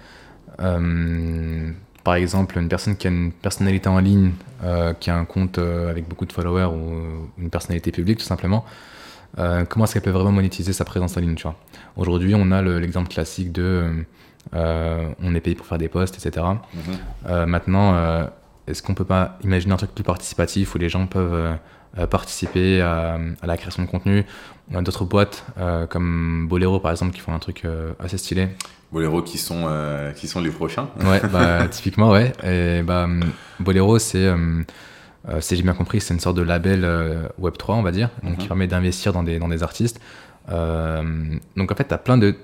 [0.60, 1.70] Euh,
[2.04, 4.32] par exemple, une personne qui a une personnalité en ligne,
[4.64, 8.24] euh, qui a un compte euh, avec beaucoup de followers ou une personnalité publique tout
[8.24, 8.64] simplement,
[9.68, 11.54] comment est-ce qu'elle peut vraiment monétiser sa présence en ligne tu vois?
[11.96, 14.04] Aujourd'hui, on a le- l'exemple classique de
[14.54, 16.44] euh, on est payé pour faire des posts, etc.
[17.28, 18.24] Euh, maintenant, euh,
[18.66, 21.56] est-ce qu'on peut pas imaginer un truc plus participatif où les gens peuvent
[22.10, 24.24] participer à, à la création de contenu
[24.72, 28.18] On a d'autres boîtes euh, comme Bolero par exemple qui font un truc euh, assez
[28.18, 28.48] stylé.
[28.92, 30.88] Bolero qui sont euh, qui sont les prochains.
[31.04, 32.32] Ouais, bah, typiquement, ouais.
[32.44, 33.06] Et bah,
[33.60, 34.62] Bolero, c'est, euh,
[35.40, 38.32] si j'ai bien compris, c'est une sorte de label euh, Web3, on va dire, donc
[38.32, 38.38] Mhm.
[38.38, 40.00] qui permet d'investir dans des, dans des artistes.
[40.50, 41.02] Euh,
[41.56, 42.34] donc en fait, tu as plein de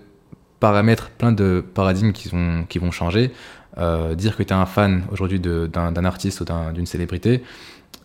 [0.60, 3.32] paramètres, plein de paradigmes qui, sont, qui vont changer.
[3.78, 7.42] Euh, dire que tu es un fan aujourd'hui d'un, artiste ou d'un- d'une célébrité,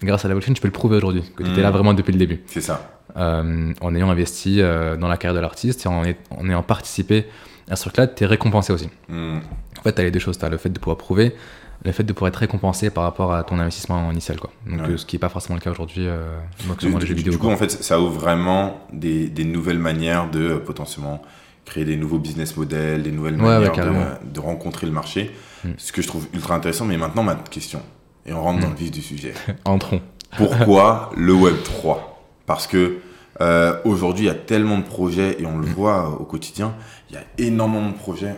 [0.02, 2.12] grâce à la blockchain, tu peux le prouver aujourd'hui, que tu étais là vraiment depuis
[2.14, 3.00] le début C'est ça.
[3.18, 6.64] euh, en ayant investi euh, dans la carrière de l'artiste et en, est- en ayant
[6.64, 7.26] participé
[7.70, 8.90] à ce truc-là, tu es récompensé aussi.
[9.10, 9.40] Hmm.
[9.80, 10.38] En fait, tu as les deux choses.
[10.38, 11.36] Tu as le fait de pouvoir prouver,
[11.86, 14.40] le fait de pouvoir être récompensé par rapport à ton investissement initial.
[14.40, 14.52] Quoi.
[14.66, 14.90] Donc, Ouais.
[14.94, 16.38] euh, ce qui n'est pas forcément le cas aujourd'hui euh,
[16.80, 17.32] Du, les jeux vidéo.
[17.34, 17.54] du coup, quoi.
[17.54, 21.22] en fait, ça ouvre vraiment des, des nouvelles manières de potentiellement
[21.66, 23.72] créer des nouveaux business models, des nouvelles Ouais, manières
[24.24, 25.30] de, de rencontrer le marché.
[25.64, 25.70] Mm.
[25.78, 26.86] Ce que je trouve ultra intéressant.
[26.86, 27.82] Mais maintenant, ma question,
[28.30, 29.34] et on rentre dans le vif du sujet.
[29.66, 30.02] Entrons.
[30.38, 32.98] Pourquoi le Web 3 Parce que
[33.42, 35.74] euh, aujourd'hui, il y a tellement de projets et on le Mm.
[35.74, 36.74] voit euh, au quotidien.
[37.10, 38.36] Il y a énormément de projets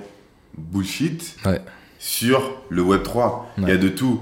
[0.57, 1.59] bullshit Ouais.
[1.99, 3.47] sur le Web 3.
[3.57, 4.21] Il y a de tout.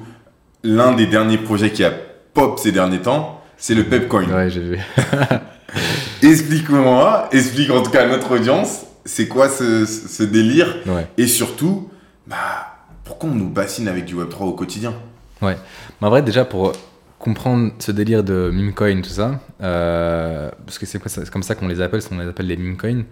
[0.64, 1.92] L'un des derniers projets qui a
[2.34, 4.26] pop ces derniers temps, c'est le Pepcoin.
[4.30, 4.80] Ouais, j'ai vu.
[6.24, 10.76] Explique-moi, explique en tout cas à notre audience, c'est quoi ce, ce délire?
[10.86, 11.08] Ouais.
[11.18, 11.90] Et surtout,
[12.28, 14.94] bah, pourquoi on nous bassine avec du Web3 au quotidien?
[15.42, 15.56] Mais
[16.02, 16.74] en vrai, déjà, pour
[17.18, 21.00] comprendre ce délire de meme coin, tout ça, euh, parce que c'est
[21.30, 23.04] comme ça qu'on les appelle, c'est qu'on les appelle les meme coins,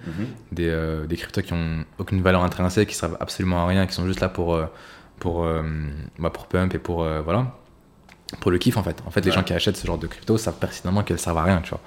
[0.52, 3.94] des, euh, des cryptos qui ont aucune valeur intrinsèque, qui servent absolument à rien, qui
[3.94, 4.66] sont juste là pour, euh,
[5.20, 5.62] pour, euh,
[6.20, 7.48] bah, pour pump et pour, euh, voilà,
[8.40, 9.02] pour le kiff en fait.
[9.06, 9.36] En fait, les Ouais.
[9.36, 11.82] gens qui achètent ce genre de crypto savent pertinemment qu'elles servent à rien, tu vois.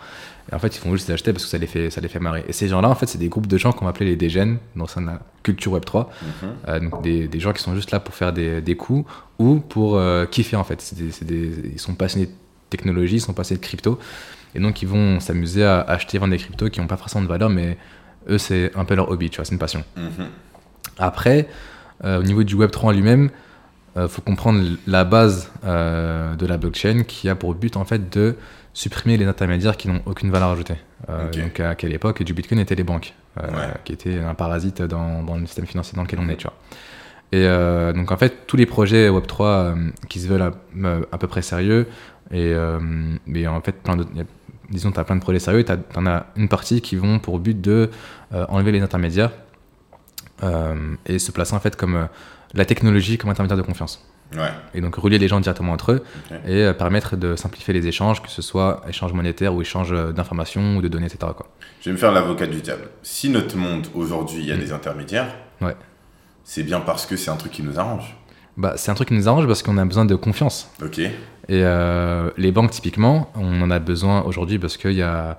[0.51, 2.09] Et en fait, ils vont juste les acheter parce que ça les fait, ça les
[2.09, 2.45] fait marrer.
[2.49, 4.59] Et ces gens-là, en fait, c'est des groupes de gens qu'on va appeler les dégènes,
[4.75, 6.07] dans la culture Web3.
[6.23, 6.49] Mhm.
[6.69, 9.09] Euh, donc des, des gens qui sont juste là pour faire des, des coups
[9.39, 10.93] ou pour euh, kiffer en fait.
[11.23, 12.33] Des- ils sont passionnés de
[12.69, 13.99] technologie, ils sont passionnés de crypto.
[14.57, 17.29] Et donc ils vont s'amuser à acheter, vendre des cryptos qui n'ont pas forcément de
[17.29, 17.79] valeur, mais
[18.29, 19.85] eux c'est un peu leur hobby, tu vois, c'est une passion.
[19.97, 20.27] Mhm.
[20.99, 21.49] Après,
[22.05, 23.31] euh, au niveau du Web3 en lui-même,
[23.97, 28.37] il faut comprendre la base de la blockchain qui a pour but en fait de
[28.73, 30.77] supprimer les intermédiaires qui n'ont aucune valeur ajoutée.
[31.09, 31.31] Euh.
[31.31, 33.75] Donc à quelle époque du Bitcoin étaient les banques, euh, Ouais.
[33.85, 36.55] qui étaient un parasite dans, dans le système financier dans lequel on est, tu vois.
[37.33, 39.75] Et euh, donc en fait, tous les projets Web3 euh,
[40.09, 40.53] qui se veulent à,
[41.13, 41.87] à peu près sérieux,
[42.33, 42.55] et
[43.27, 44.05] mais en fait, plein a-
[44.71, 47.41] disons, tu as plein de projets sérieux, tu en as une partie qui vont pour
[47.41, 47.91] but de
[48.49, 49.33] enlever les intermédiaires
[51.07, 52.09] et se placer en fait comme
[52.55, 54.07] la technologie comme intermédiaire de confiance.
[54.35, 54.51] Ouais.
[54.75, 56.05] Et donc relier les gens directement entre eux
[56.47, 60.13] et euh, permettre de simplifier les échanges, que ce soit échange monétaire ou échange euh,
[60.13, 61.33] d'informations ou de données, etc.
[61.37, 61.49] Quoi.
[61.81, 62.83] Je vais me faire l'avocat du diable.
[63.03, 65.67] Si notre monde aujourd'hui, il y a des intermédiaires, Mm.
[65.67, 65.77] Ouais.
[66.45, 68.17] c'est bien parce que c'est un truc qui nous arrange.
[68.57, 70.71] Bah, c'est un truc qui nous arrange parce qu'on a besoin de confiance.
[70.83, 70.99] Ok.
[71.01, 71.11] Et
[71.51, 75.39] euh, les banques, typiquement, on en a besoin aujourd'hui parce que y a,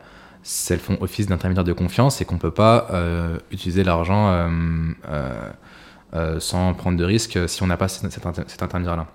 [0.69, 4.47] elles font office d'intermédiaire de confiance et qu'on ne peut pas euh, utiliser l'argent
[6.13, 8.63] euh, euh, euh, sans prendre de risques si on n'a pas cet, cet inter- cet
[8.63, 9.08] intermédiaire-là.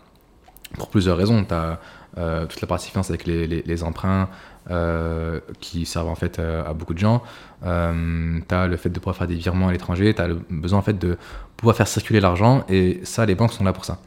[0.78, 1.44] Pour plusieurs raisons.
[1.44, 1.78] Tu as
[2.48, 4.28] toute la partie avec les, emprunts
[4.70, 7.22] euh, qui servent en fait euh, à beaucoup de gens.
[7.62, 10.14] tu as le fait de pouvoir faire des virements à l'étranger.
[10.14, 11.18] Tu as le besoin en fait de
[11.56, 13.98] pouvoir faire circuler l'argent et ça, les banques sont là pour ça.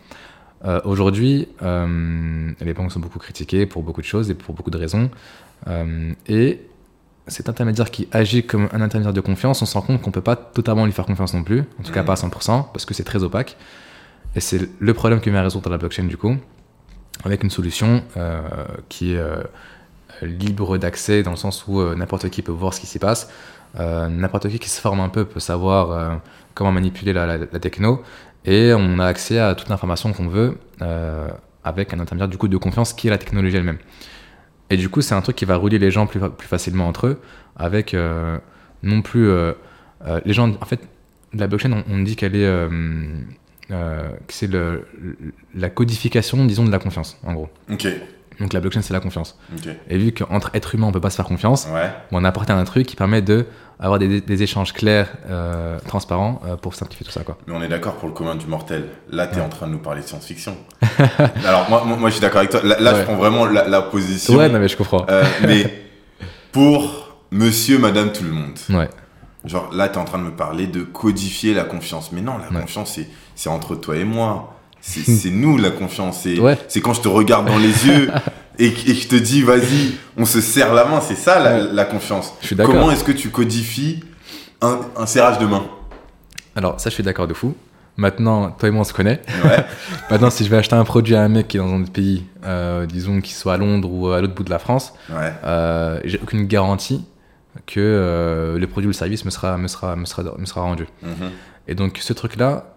[0.65, 4.71] Euh, Aujourd'hui, euh, les banques sont beaucoup critiquées pour beaucoup de choses et pour beaucoup
[4.71, 5.09] de raisons.
[5.67, 6.61] Euh, et
[7.29, 10.13] cet intermédiaire qui agit comme un intermédiaire de confiance, on se rend compte qu'on ne
[10.13, 12.05] peut pas totalement lui faire confiance non plus, en tout cas Mhm.
[12.07, 13.55] pas à 100%, parce que c'est très opaque.
[14.35, 16.35] Et c'est le problème que vient résoudre la blockchain du coup,
[17.23, 18.41] avec une solution euh,
[18.89, 19.43] qui est euh,
[20.21, 23.29] libre d'accès, dans le sens où euh, n'importe qui peut voir ce qui s'y passe,
[23.77, 26.19] n'importe qui qui se forme un peu peut savoir
[26.55, 28.01] comment manipuler la, la- la techno,
[28.45, 30.57] et on a accès à toute l'information qu'on veut
[31.63, 33.77] avec un intermédiaire du coup de confiance qui est la technologie elle-même.
[34.69, 37.07] Et du coup, c'est un truc qui va relier les gens plus, plus facilement entre
[37.07, 37.21] eux,
[37.55, 38.37] avec euh,
[38.83, 39.53] non plus euh,
[40.05, 40.49] euh, les gens.
[40.61, 40.79] En fait,
[41.33, 42.69] la blockchain, on, on dit qu'elle est
[43.69, 44.87] que c'est le,
[45.55, 47.49] la codification, disons, de la confiance, en gros.
[47.71, 47.87] Ok.
[48.39, 49.37] Donc la blockchain, c'est la confiance.
[49.55, 49.69] Ok.
[49.89, 51.91] Et vu qu'entre êtres humains, on peut pas se faire confiance, Ouais.
[52.11, 53.45] on a apporté un truc qui permet de
[53.81, 57.37] avoir des, des échanges clairs, euh, transparents, euh, pour simplifier tout ça, quoi.
[57.47, 58.85] Mais on est d'accord pour le commun du mortel.
[59.09, 60.57] Là, tu es en train de nous parler de science-fiction.
[61.45, 62.61] Alors, moi, moi, je suis d'accord avec toi.
[62.63, 64.35] Là, là, je prends vraiment la, la position.
[64.35, 65.05] Ouais, non mais je comprends.
[65.09, 65.83] Euh, mais
[66.51, 68.57] pour monsieur, madame, tout le monde.
[68.69, 68.89] Ouais,
[69.45, 72.11] Genre, là, tu es en train de me parler de codifier la confiance.
[72.11, 72.61] Mais non, la Ouais.
[72.61, 72.99] confiance,
[73.35, 74.55] c'est, entre toi et moi.
[74.81, 76.21] C'est, nous, la confiance.
[76.23, 76.57] C'est, Ouais.
[76.81, 78.09] quand je te regarde dans les yeux
[78.57, 81.01] et, et je te dis, vas-y, on se serre la main.
[81.01, 82.33] C'est ça, la, confiance.
[82.41, 82.73] je suis d'accord.
[82.75, 83.99] Comment est-ce que tu codifies
[84.61, 85.63] un, un serrage de main?
[86.55, 87.55] Alors ça, je suis d'accord de fou.
[88.09, 89.21] Maintenant, toi et moi, on se connaît.
[89.43, 89.65] Ouais.
[90.09, 91.91] Maintenant, si je vais acheter un produit à un mec qui est dans un autre
[91.91, 95.33] pays, euh, disons qu'il soit à Londres ou à l'autre bout de la France, Ouais.
[95.43, 97.03] euh, j'ai aucune garantie
[97.65, 100.61] que euh, le produit ou le service me sera, me sera, me sera, me sera
[100.61, 100.85] rendu.
[101.03, 101.29] Mhm.
[101.67, 102.75] Et donc ce truc-là,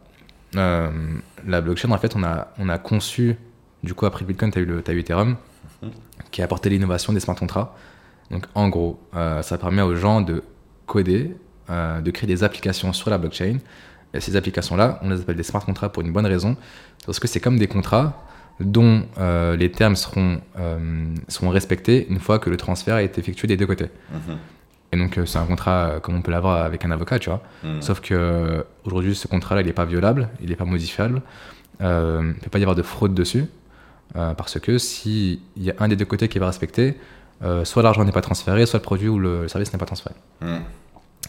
[0.55, 3.37] la blockchain, en fait, on a, on a conçu,
[3.85, 5.37] du coup, après le Bitcoin, tu as eu, le- t'as eu Ethereum,
[5.83, 5.91] Mhm.
[6.33, 7.71] qui a apporté l'innovation des smart contracts.
[8.33, 8.99] Donc en gros,
[9.43, 10.43] ça permet aux gens de
[10.87, 11.37] coder,
[11.69, 13.59] de créer des applications sur la blockchain.
[14.15, 16.57] Et ces applications-là, on les appelle des smart contracts pour une bonne raison,
[17.07, 18.25] parce que c'est comme des contrats
[18.61, 23.21] dont euh, les termes seront, euh, seront respectés une fois que le transfert a été
[23.21, 23.89] effectué des deux côtés.
[24.13, 24.37] Mhm.
[24.95, 27.43] Et donc euh, c'est un contrat comme on peut l'avoir avec un avocat, tu vois.
[27.65, 27.81] Mhm.
[27.81, 31.23] Sauf que aujourd'hui, ce contrat-là, il n'est pas violable, il n'est pas modifiable.
[31.81, 33.47] Euh, il ne peut pas y avoir de fraude dessus.
[34.15, 36.97] euh, parce que s'il y a un des deux côtés qui est pas respecté,
[37.43, 40.15] euh, soit l'argent n'est pas transféré, soit le produit ou le service n'est pas transféré.
[40.43, 40.61] Mhm.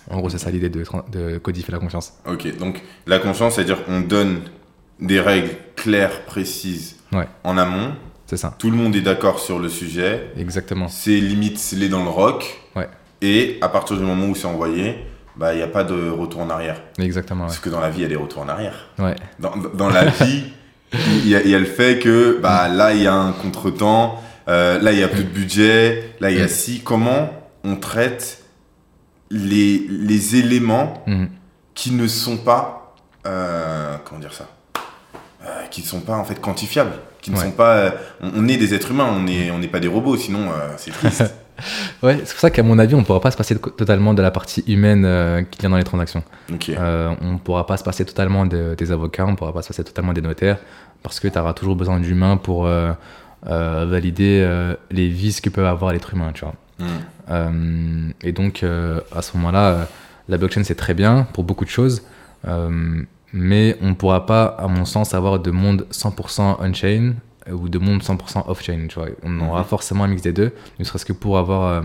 [0.09, 0.83] En gros, c'est ça l'idée de,
[1.37, 2.13] codifier la confiance.
[2.27, 4.41] Ok, donc la confiance, c'est-à-dire on donne
[4.99, 7.27] des règles claires, précises Ouais.
[7.43, 7.93] en amont.
[8.25, 10.31] C'est ça, Tout le monde est d'accord sur le sujet.
[10.37, 10.87] exactement.
[10.87, 12.59] C'est limite scellé dans le rock.
[12.75, 12.87] Ouais.
[13.21, 14.95] Et à partir du moment où c'est envoyé,
[15.35, 16.81] bah il n'y a pas de retour en arrière.
[16.99, 17.47] Exactement, ouais.
[17.47, 18.89] Parce que dans la vie, il y a des retours en arrière.
[18.99, 20.43] Ouais, Dans, dans la vie,
[20.93, 23.31] il y, a, il y a le fait que bah là, il y a un
[23.31, 24.21] contretemps.
[24.47, 26.81] euh, là il y a plus de budget, là il y a si.
[26.81, 27.29] Comment
[27.63, 28.42] on traite
[29.33, 31.27] les, les éléments Mhm.
[31.73, 32.93] qui ne sont pas,
[33.25, 34.47] euh, comment dire ça,
[35.45, 37.43] Euh, qui ne sont pas en fait quantifiables, qui ne Ouais.
[37.43, 37.91] sont pas, euh,
[38.21, 40.91] on, on est des êtres humains, on n'est on n'est pas des robots, sinon c'est
[40.91, 41.23] triste.
[42.01, 44.21] Ouais, c'est pour ça qu'à mon avis, on ne pourra pas se passer totalement de
[44.23, 46.23] la partie humaine euh, qui vient dans les transactions.
[46.69, 49.61] Euh, on ne pourra pas se passer totalement de- des avocats, on ne pourra pas
[49.61, 50.57] se passer totalement des notaires,
[51.03, 52.93] parce que tu auras toujours besoin d'humains pour euh,
[53.45, 54.47] valider
[54.91, 56.55] les vices que peut avoir l'être humain, tu vois.
[57.29, 59.83] Euh, et donc, euh, à ce moment-là, euh,
[60.29, 62.03] la blockchain, c'est très bien pour beaucoup de choses,
[63.33, 67.13] mais on ne pourra pas, à mon sens, avoir de monde 100% on-chain
[67.51, 68.87] ou de monde 100% off-chain.
[68.87, 69.09] Tu vois.
[69.23, 69.65] On aura Mhm.
[69.65, 71.83] forcément un mix des deux, ne serait-ce que pour avoir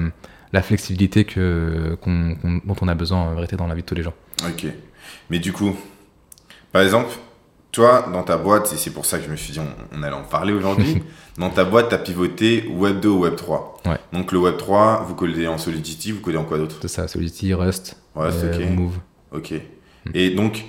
[0.53, 4.03] la flexibilité que, dont on a besoin en vérité dans la vie de tous les
[4.03, 4.15] jours.
[4.47, 4.67] Ok.
[5.31, 5.75] Mais du coup,
[6.73, 7.11] par exemple,
[7.73, 10.03] toi, dans ta boîte, et c'est pour ça que je me suis dit on, on
[10.03, 11.03] allait en parler aujourd'hui,
[11.39, 13.81] dans ta boîte, tu as pivoté Web 2 ou Web 3.
[13.87, 13.99] Ouais.
[14.13, 16.77] Donc le Web 3, vous codez en Solidity, vous codez en quoi d'autre?
[16.81, 18.71] C'est ça, Solidity, Rust, c'est euh, ok.
[18.77, 18.95] Move.
[19.33, 19.53] Ok.
[20.15, 20.65] Et donc,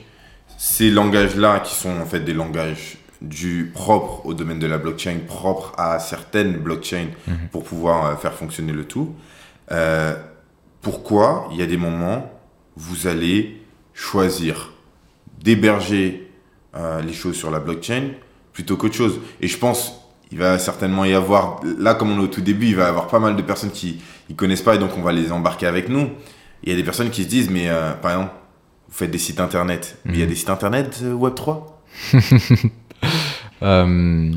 [0.58, 5.18] ces langages-là, qui sont en fait des langages du propre au domaine de la blockchain,
[5.28, 7.38] propres à certaines blockchains Mhm.
[7.52, 9.14] pour pouvoir euh, faire fonctionner le tout,
[9.72, 10.16] euh,
[10.82, 12.30] pourquoi il y a des moments
[12.78, 13.62] vous allez
[13.94, 14.72] choisir
[15.44, 16.29] d'héberger
[16.76, 18.10] euh, les choses sur la blockchain
[18.54, 19.96] plutôt qu'autre chose Et je pense
[20.32, 22.88] il va certainement y avoir, là comme on est au tout début, il va y
[22.88, 25.66] avoir pas mal de personnes qui ne connaissent pas et donc on va les embarquer
[25.66, 26.10] avec nous.
[26.64, 28.34] Il y a des personnes qui se disent, mais euh, par exemple,
[28.90, 30.30] vous faites des sites internet, mais il y a Mhm.
[30.30, 31.64] des sites internet euh, Web3
[33.62, 34.32] Euh,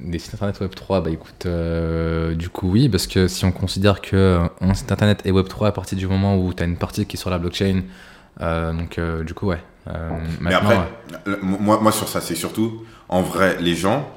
[0.00, 4.00] des sites internet Web3, bah écoute, euh, du coup oui, parce que si on considère
[4.00, 7.06] que un site internet est Web3 à partir du moment où tu as une partie
[7.06, 7.82] qui est sur la blockchain,
[8.40, 9.60] euh, donc euh, du coup ouais.
[9.88, 11.36] Euh, Mais après, ouais.
[11.42, 14.08] moi, moi sur ça, c'est surtout, en vrai, les gens,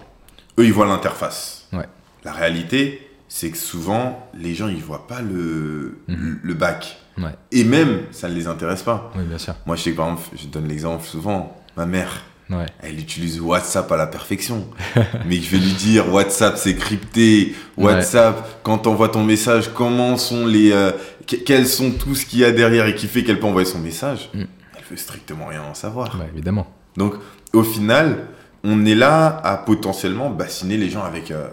[0.60, 1.68] eux, ils voient l'interface.
[1.74, 1.86] Ouais.
[2.24, 6.40] La réalité, c'est que souvent, les gens, ils voient pas le, Mhm.
[6.44, 6.98] le bac.
[7.18, 7.36] Ouais.
[7.52, 9.12] Et même, ça ne les intéresse pas.
[9.16, 12.24] oui bien sûr, Moi, je sais que, par exemple, je donne l'exemple souvent, ma mère,
[12.50, 12.66] ouais.
[12.82, 14.68] elle utilise WhatsApp à la perfection.
[15.26, 17.56] Mais je vais lui dire, WhatsApp, c'est crypté.
[17.76, 20.72] WhatsApp, quand t'envoies ton message, comment sont les...
[20.72, 20.92] euh,
[21.28, 23.68] que- quels sont tout ce qu'il y a derrière et qui fait qu'elle peut envoyer
[23.68, 24.44] son message Mm.
[24.90, 26.16] Veut strictement rien en savoir.
[26.18, 26.68] Bah, évidemment.
[26.96, 27.14] Donc,
[27.54, 28.28] au final,
[28.64, 31.50] on est là à potentiellement bassiner les gens avec euh,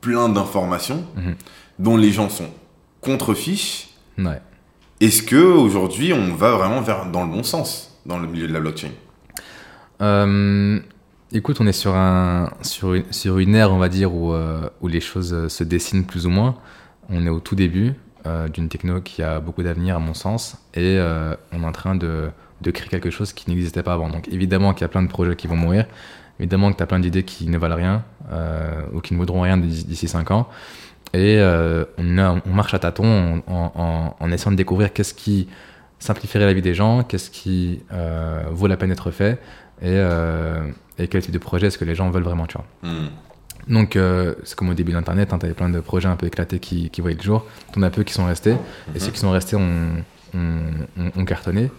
[0.00, 1.34] plein d'informations Mhm.
[1.78, 2.48] dont les gens sont
[3.00, 3.88] contre-fiches.
[4.18, 4.40] Ouais.
[5.00, 8.52] Est-ce que aujourd'hui, on va vraiment vers dans le bon sens dans le milieu de
[8.52, 8.90] la blockchain?
[10.00, 10.78] Euh,
[11.32, 14.68] écoute, on est sur, un, sur, une, sur une ère, on va dire, où, euh,
[14.80, 16.56] où les choses se dessinent plus ou moins.
[17.10, 17.94] On est au tout début
[18.52, 20.98] d'une techno qui a beaucoup d'avenir, à mon sens, et
[21.50, 22.28] on est en train de,
[22.60, 24.08] de créer quelque chose qui n'existait pas avant.
[24.08, 25.86] Donc évidemment qu'il y a plein de projets qui vont mourir,
[26.40, 29.40] évidemment que tu as plein d'idées qui ne valent rien, euh, ou qui ne vaudront
[29.42, 30.48] rien d'ici d'ici 5 ans.
[31.14, 34.92] Et euh, on, a- on marche à tâtons en, en- en- en essayant de découvrir
[34.92, 35.48] qu'est-ce qui
[35.98, 39.40] simplifierait la vie des gens, qu'est-ce qui euh, vaut la peine d'être fait,
[39.82, 39.96] et,
[40.98, 42.66] et quel type de projet est-ce que les gens veulent vraiment, tu vois.
[42.92, 43.08] Hmm.
[43.68, 46.26] Donc, euh, c'est comme au début d'Internet, hein, tu avais plein de projets un peu
[46.26, 47.44] éclatés qui, qui voyaient le jour.
[47.72, 48.54] T'en as peu qui sont restés,
[48.94, 51.70] et ceux qui sont restés ont cartonné.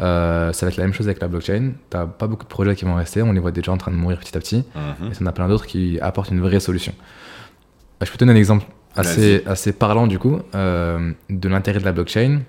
[0.00, 1.72] Euh, ça va être la même chose avec la blockchain.
[1.90, 3.96] T'as pas beaucoup de projets qui vont rester, on les voit déjà en train de
[3.96, 5.12] mourir petit à petit, Mhm.
[5.12, 6.92] et t'en as plein d'autres qui apportent une vraie solution.
[6.98, 8.64] Euh, Je peux te donner un exemple
[8.96, 12.40] assez, assez parlant du coup euh, de l'intérêt de la blockchain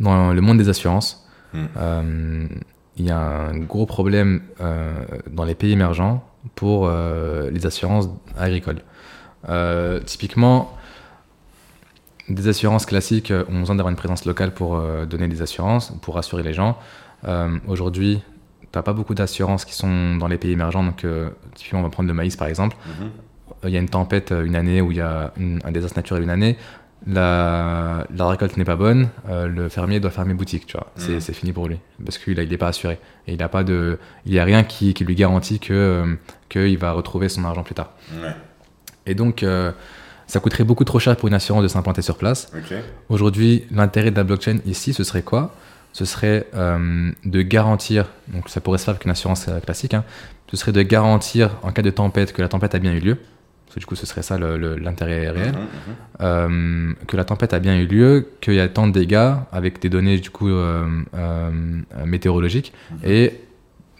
[0.00, 1.26] dans le monde des assurances.
[1.52, 1.64] Mm.
[1.76, 2.46] Euh,
[2.98, 4.40] il y a un gros problème
[5.30, 6.24] dans les pays émergents
[6.54, 8.80] pour les assurances agricoles.
[10.06, 10.75] Typiquement,
[12.28, 15.92] des assurances classiques euh, ont besoin d'avoir une présence locale pour euh, donner des assurances,
[16.02, 16.76] pour rassurer les gens.
[17.26, 18.20] Euh, Aujourd'hui,
[18.62, 20.82] tu n'as pas beaucoup d'assurances qui sont dans les pays émergents.
[20.84, 21.04] Donc,
[21.54, 22.76] typiquement, on va prendre le maïs par exemple.
[22.86, 23.10] Mhm.
[23.64, 26.22] Il y a une tempête une année ou il y a une- un désastre naturel
[26.24, 26.56] une année.
[27.06, 30.88] La, la récolte n'est pas bonne, euh, le fermier doit fermer boutique, tu vois.
[30.96, 31.20] C'est Mhm.
[31.20, 34.32] c'est fini pour lui parce qu'il n'est pas assuré et il a pas de, il
[34.34, 36.16] y a rien qui, qui lui garantit que
[36.48, 37.90] qu'il va retrouver son argent plus tard.
[39.06, 39.70] Et donc euh,
[40.26, 42.50] ça coûterait beaucoup trop cher pour une assurance de s'implanter sur place.
[43.08, 45.54] Aujourd'hui, l'intérêt de la blockchain ici, ce serait quoi?
[45.92, 49.94] Ce serait euh, de garantir, donc ça pourrait se faire avec une assurance euh, classique,
[49.94, 50.04] hein,
[50.50, 53.14] ce serait de garantir en cas de tempête que la tempête a bien eu lieu.
[53.64, 55.52] Parce que du coup, ce serait ça l'intérêt réel.
[55.52, 55.94] Mhm, mhm.
[56.20, 59.80] Euh, que la tempête a bien eu lieu, qu'il y a tant de dégâts avec
[59.80, 60.84] des données du coup euh,
[62.04, 62.98] météorologiques Mhm.
[63.04, 63.40] et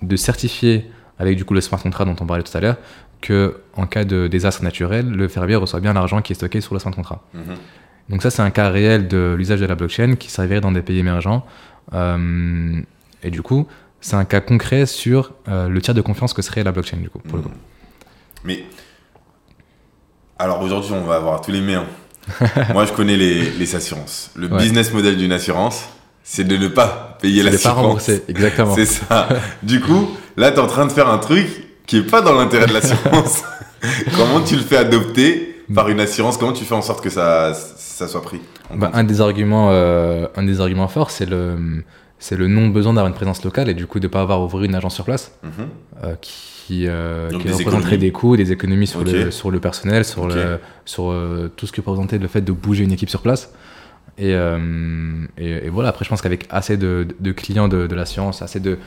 [0.02, 2.76] de certifier avec du coup le smart contract dont on parlait tout à l'heure
[3.20, 6.74] que en cas de désastre naturel, le fermier reçoit bien l'argent qui est stocké sur
[6.74, 7.22] le smart contract.
[7.34, 7.42] Mhm.
[8.08, 10.82] Donc ça, c'est un cas réel de l'usage de la blockchain qui servirait dans des
[10.82, 11.44] pays émergents.
[11.92, 12.80] Euh,
[13.22, 13.66] et du coup,
[14.00, 17.08] c'est un cas concret sur euh, le tiers de confiance que serait la blockchain, du
[17.10, 17.50] coup, pour le coup.
[18.44, 18.64] Mais
[20.38, 21.86] Alors aujourd'hui, on va avoir tous les méens.
[22.72, 24.30] Moi, je connais les, les assurances.
[24.36, 24.58] Le Ouais.
[24.58, 25.88] business model d'une assurance,
[26.22, 27.76] c'est de ne pas payer C'est de pas l'assurance.
[27.82, 28.74] rembourser, exactement.
[28.76, 29.28] C'est ça.
[29.62, 31.48] Du coup, là, tu es en train de faire un truc
[31.86, 33.42] qui est pas dans l'intérêt de l'assurance.
[34.16, 36.36] Comment tu le fais adopter par une assurance?
[36.36, 38.40] Comment tu fais en sorte que ça, ça soit pris
[38.74, 41.56] Bah, un des arguments, euh, un des arguments forts, c'est le,
[42.18, 44.62] c'est le non besoin d'avoir une présence locale et du coup de pas avoir ouvert
[44.62, 45.50] une agence sur place Mhm.
[46.04, 47.98] euh, qui, euh, qui des représenterait économies.
[47.98, 51.14] des coûts, des économies sur le sur le personnel, sur le sur
[51.56, 53.52] tout ce que représentait le fait de bouger une équipe sur place.
[54.18, 55.90] Et, et, et voilà.
[55.90, 58.78] Après, je pense qu'avec assez de, de clients de, de l'assurance, assez de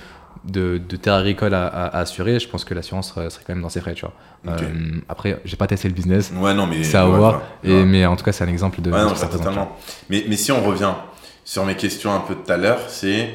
[0.45, 3.54] de, de terres agricoles à, à- à assurer, je pense que l'assurance serait, serait quand
[3.54, 4.13] même dans ses frais, tu vois.
[4.56, 4.62] Ok.
[4.63, 6.84] Euh, après, j'ai pas testé le business, Ouais, non, mais.
[6.84, 7.32] c'est à ouais, voir.
[7.32, 7.47] voilà.
[7.63, 7.86] Et, Ouais.
[7.86, 8.91] mais en tout cas, c'est un exemple de.
[8.91, 9.75] Ouais, non, ça, ça totalement.
[10.10, 10.93] Mais, mais si on revient
[11.43, 13.30] sur mes questions un peu de tout à l'heure, c'est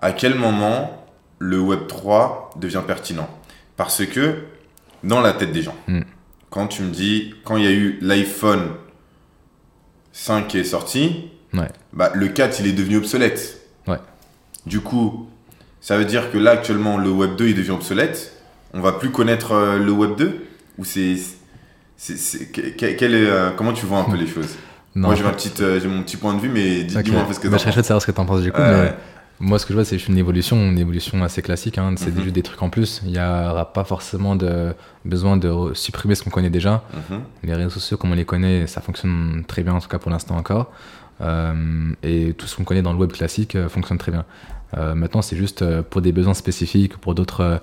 [0.00, 1.06] à quel moment
[1.38, 3.28] le Web3 devient pertinent?
[3.76, 4.42] Parce que
[5.04, 6.00] dans la tête des gens, Mm.
[6.50, 8.68] quand tu me dis, quand il y a eu l'iPhone
[10.12, 11.68] 5 qui est sorti, Ouais.
[11.92, 13.60] bah, le 4 il est devenu obsolète.
[13.86, 13.98] Ouais.
[14.66, 15.29] Du coup,
[15.80, 18.32] ça veut dire que là actuellement le Web 2 il devient obsolète.
[18.74, 20.44] On va plus connaître euh, le Web 2
[20.78, 21.16] Ou c'est.
[22.10, 24.48] euh, comment tu vois un peu les choses?
[24.96, 27.24] Non, moi, j'ai, ma petite, euh, j'ai mon petit point de vue, mais dis-moi un
[27.24, 28.42] peu ce que Bah, t'en je serais curieux de savoir ce que tu en penses
[28.42, 28.60] du coup.
[28.60, 28.92] Mais.
[29.38, 31.78] Moi, ce que je vois, c'est juste une évolution, une évolution assez classique.
[31.78, 31.94] hein.
[31.96, 32.22] C'est Mhm.
[32.24, 33.00] juste des trucs en plus.
[33.04, 36.82] Il n'y aura pas forcément de besoin de supprimer ce qu'on connaît déjà.
[37.08, 37.20] Mhm.
[37.44, 40.10] Les réseaux sociaux, comme on les connaît, ça fonctionne très bien, en tout cas pour
[40.10, 40.72] l'instant encore.
[41.20, 44.24] Euh, et tout ce qu'on connaît dans le web classique euh, fonctionne très bien.
[44.76, 47.60] Euh, maintenant, c'est juste pour des besoins spécifiques, pour d'autres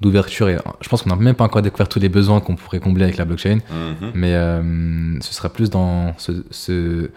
[0.00, 0.48] d'ouverture.
[0.48, 3.04] Et je pense qu'on n'a même pas encore découvert tous les besoins qu'on pourrait combler
[3.04, 3.58] avec la blockchain.
[3.70, 4.10] Mhm.
[4.14, 7.10] Mais euh, ce sera plus dans ce, ce,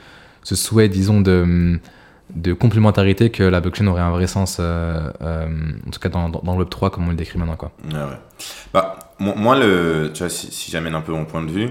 [0.43, 1.79] ce souhait, disons, de,
[2.35, 5.45] de complémentarité que la blockchain aurait un vrai sens, euh, euh,
[5.85, 7.55] en tout cas dans, dans, dans le Web3 comme on le décrit maintenant.
[7.55, 7.71] Quoi.
[7.85, 8.17] Ouais.
[8.73, 11.69] Bah, mo- moi, le, tu vois, si, si j'amène un peu mon point de vue,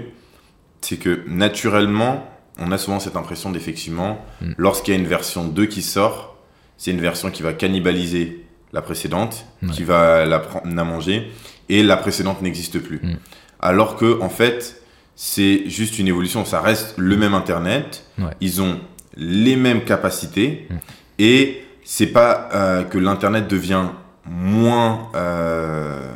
[0.81, 2.25] c'est que naturellement,
[2.59, 4.53] on a souvent cette impression d'effectivement, Mm.
[4.57, 6.37] lorsqu'il y a une version 2 qui sort,
[6.77, 9.69] c'est une version qui va cannibaliser la précédente, Ouais.
[9.69, 11.31] qui va la prendre à manger,
[11.69, 12.99] et la précédente n'existe plus.
[13.03, 13.15] Mm.
[13.59, 14.81] Alors que, en fait,
[15.15, 18.31] c'est juste une évolution, ça reste le même Internet, Ouais.
[18.41, 18.79] ils ont
[19.15, 20.75] les mêmes capacités, Mm.
[21.19, 23.85] et c'est pas euh, que l'Internet devient
[24.25, 26.11] moins, euh,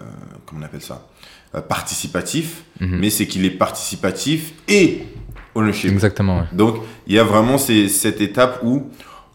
[0.45, 1.08] comment on appelle ça,
[1.56, 3.00] euh, participatif, Mhm.
[3.00, 5.04] mais c'est qu'il est participatif et
[5.55, 5.91] ownership.
[5.91, 6.45] Exactement, ouais.
[6.53, 6.75] Donc,
[7.07, 8.89] il y a vraiment ces- cette étape où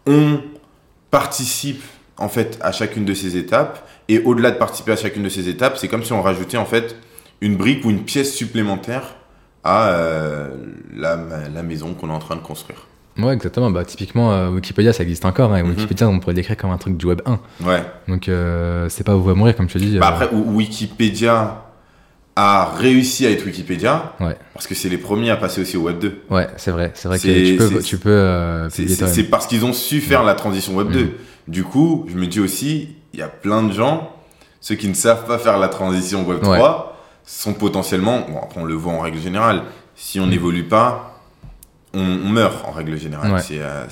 [0.05, 0.39] on
[1.09, 1.83] participe
[2.17, 3.87] en fait à chacune de ces étapes.
[4.07, 6.65] Et au-delà de participer à chacune de ces étapes, c'est comme si on rajoutait en
[6.65, 6.95] fait
[7.41, 9.15] une brique ou une pièce supplémentaire
[9.63, 10.49] à euh,
[10.95, 11.17] la,
[11.53, 12.87] la maison qu'on est en train de construire.
[13.17, 13.69] Ouais, exactement.
[13.71, 15.53] Bah, typiquement, euh, Wikipédia, ça existe encore.
[15.53, 15.63] hein.
[15.63, 15.69] Mhm.
[15.71, 17.39] Wikipédia, on pourrait le décrire comme un truc du Web 1.
[17.65, 17.83] Ouais.
[18.07, 19.97] Donc, euh, c'est pas vous à mourir, comme tu dis.
[19.99, 21.65] Bah après, Wi- Wikipédia
[22.35, 24.37] a réussi à être Wikipédia Ouais.
[24.53, 26.21] parce que c'est les premiers à passer aussi au Web 2.
[26.29, 26.91] Ouais, c'est vrai.
[26.95, 30.23] C'est vrai que tu peux, c'est- tu peux euh, C'est- parce qu'ils ont su faire
[30.23, 30.99] la transition Web 2.
[31.03, 31.09] Mhm.
[31.49, 34.15] Du coup, je me dis aussi, il y a plein de gens,
[34.61, 36.91] ceux qui ne savent pas faire la transition Web 3, Ouais.
[37.25, 39.63] sont potentiellement, bon après on le voit en règle générale,
[39.95, 40.29] si on Mhm.
[40.31, 41.19] n'évolue pas,
[41.93, 43.41] on, on meurt en règle générale.
[43.41, 43.85] C'est, euh,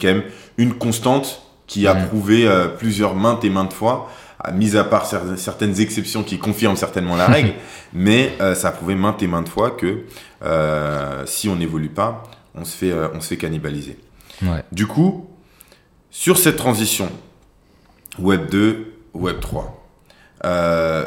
[0.00, 0.22] quand même
[0.56, 2.06] une constante qui a Mhm.
[2.08, 4.08] prouvé euh, plusieurs maintes et maintes fois,
[4.50, 7.54] mis à part cer- certaines exceptions qui confirment certainement la règle,
[7.92, 10.04] mais euh, ça a prouvé maintes et maintes fois que
[10.42, 12.24] euh, si on n'évolue pas,
[12.54, 13.96] on se fait, euh, on se fait cannibaliser.
[14.42, 14.64] Ouais.
[14.72, 15.28] Du coup,
[16.10, 17.08] sur cette transition
[18.18, 19.86] Web 2, Web 3,
[20.44, 21.04] euh,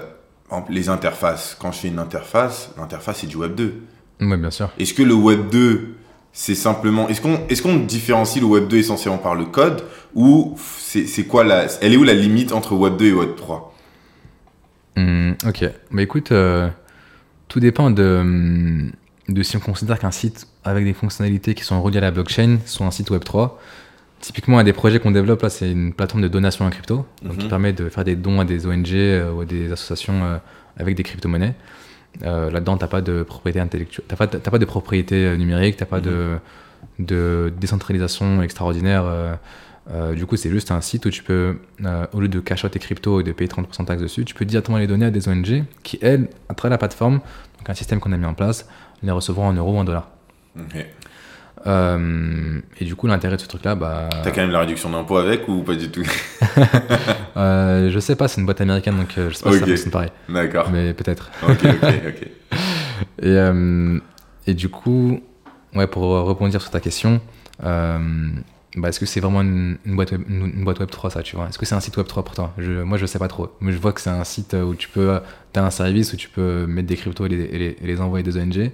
[0.49, 3.73] par exemple, les interfaces, quand je fais une interface, l'interface c'est du Web 2.
[4.21, 4.69] Ouais, bien sûr.
[4.79, 5.95] Est-ce que le Web 2,
[6.37, 7.07] c'est simplement.
[7.07, 11.23] Est-ce qu'on est qu'on différencie le Web 2 essentiellement par le code ou c'est c'est
[11.23, 11.65] quoi la.
[11.81, 13.71] Elle est où la limite entre Web 2 et Web 3
[14.97, 15.65] Hum, ok.
[15.91, 16.69] Bah écoute, euh,
[17.47, 18.89] tout dépend de,
[19.29, 22.57] de si on considère qu'un site avec des fonctionnalités qui sont reliées à la blockchain
[22.65, 23.51] sont un site Web3.
[24.21, 27.37] Typiquement, un des projets qu'on développe là, c'est une plateforme de donation en crypto, donc
[27.37, 27.49] qui Mhm.
[27.49, 30.37] permet de faire des dons à des ONG euh, ou à des associations euh,
[30.77, 31.53] avec des crypto-monnaies.
[32.23, 35.85] Euh, Là-dedans, t'as pas de propriété intellectuelle, t'as pas, pas de propriété euh, numérique, t'as
[35.85, 36.37] pas de,
[36.99, 39.03] de décentralisation extraordinaire.
[39.05, 39.35] euh,
[39.91, 42.67] euh, du coup, c'est juste un site où tu peux, euh, au lieu de cacher
[42.69, 45.11] tes cryptos et de payer 30% de taxes dessus, tu peux directement les donner à
[45.11, 47.19] des ONG qui, elles, à travers la plateforme,
[47.59, 48.67] donc un système qu'on a mis en place,
[49.03, 50.09] les recevront en euros ou en dollars.
[50.59, 50.85] Ok.
[51.67, 55.17] Euh, et du coup, l'intérêt de ce truc-là, bah, T'as quand même la réduction d'impôt
[55.17, 56.03] avec ou pas du tout
[57.37, 59.65] euh, je sais pas, c'est une boîte américaine, donc euh, je sais pas si ça
[59.65, 60.69] fonctionne pareil, D'accord.
[60.71, 61.31] mais peut-être.
[61.43, 62.27] Ok, ok, ok.
[63.21, 63.99] Et, euh,
[64.47, 65.19] et du coup,
[65.73, 67.19] ouais, pour rebondir sur ta question,
[67.61, 67.99] bah,
[68.89, 71.35] est-ce que c'est vraiment une, une boîte web, une, une boîte web 3 ça, tu
[71.35, 71.47] vois?
[71.49, 72.53] Est-ce que c'est un site web 3 pour toi?
[72.57, 73.49] Je, Moi, je sais pas trop.
[73.61, 75.19] Mais je vois que c'est un site où tu peux
[75.53, 77.87] tu as un service où tu peux mettre des cryptos et les, et les- et
[77.87, 78.71] les envoyer des ONG,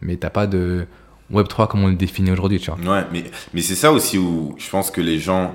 [0.00, 0.86] mais t'as pas de
[1.32, 2.78] Web3 comme on le définit aujourd'hui, tu vois.
[2.98, 5.54] Ouais, mais, mais c'est ça aussi où je pense que les gens,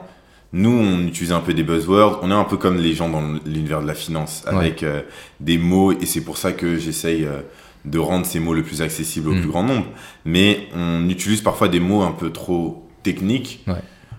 [0.54, 2.20] nous, on utilise un peu des buzzwords.
[2.24, 5.02] On est un peu comme les gens dans l'univers de la finance, avec euh,
[5.40, 7.42] des mots, et c'est pour ça que j'essaye euh,
[7.86, 9.40] de rendre ces mots le plus accessible au Mm.
[9.42, 9.86] plus grand nombre.
[10.26, 13.76] Mais on utilise parfois des mots un peu trop techniques Ouais.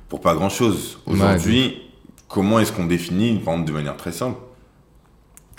[0.08, 0.98] pour pas grand chose.
[1.06, 1.82] Ouais, Aujourd'hui,
[2.28, 4.38] comment est-ce qu'on définit, par exemple, de manière très simple?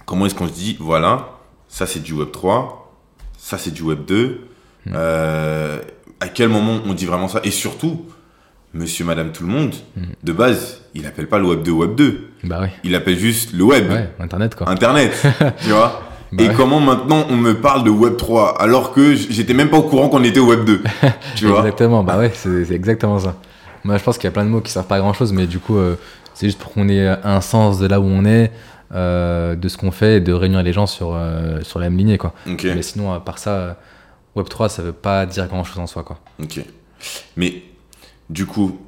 [0.06, 1.38] Comment est-ce qu'on se dit, voilà,
[1.68, 2.92] ça c'est du Web 3,
[3.38, 4.48] ça c'est du Web 2
[4.86, 4.92] Mm.
[4.96, 5.80] euh,
[6.20, 7.40] À quel moment on dit vraiment ça?
[7.44, 8.06] Et surtout,
[8.74, 10.02] monsieur, madame, tout le monde, Mm.
[10.24, 12.28] de base, il appelle pas le Web 2 Web 2.
[12.44, 12.72] Bah ouais.
[12.84, 14.70] Il appelle juste le Web, Ouais, Internet quoi.
[14.70, 15.12] Internet,
[15.64, 16.02] tu vois?
[16.32, 16.54] Bah Et ouais.
[16.56, 20.08] comment maintenant on me parle de Web 3 alors que j'étais même pas au courant
[20.10, 20.82] qu'on était au Web 2
[21.36, 21.60] Tu vois?
[21.60, 23.36] Exactement, bah ouais, c'est exactement ça.
[23.84, 25.34] Moi, je pense qu'il y a plein de mots qui servent pas à grand chose,
[25.34, 25.96] mais du coup, euh,
[26.36, 28.52] c'est juste pour qu'on ait un sens de là où on est,
[28.94, 31.98] euh, de ce qu'on fait, et de réunir les gens sur, euh, sur la même
[31.98, 32.34] lignée, quoi.
[32.46, 33.78] Mais sinon, à part ça,
[34.36, 36.20] Web3, ça veut pas dire grand chose en soi, quoi.
[36.42, 36.62] Ok.
[37.36, 37.64] Mais
[38.30, 38.80] du coup,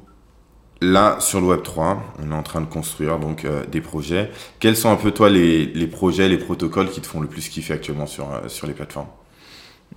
[0.80, 4.30] là, sur le Web3, on est en train de construire donc euh, des projets.
[4.60, 7.48] Quels sont un peu, toi, les, les projets, les protocoles qui te font le plus
[7.48, 9.08] kiffer actuellement sur, euh, sur les plateformes?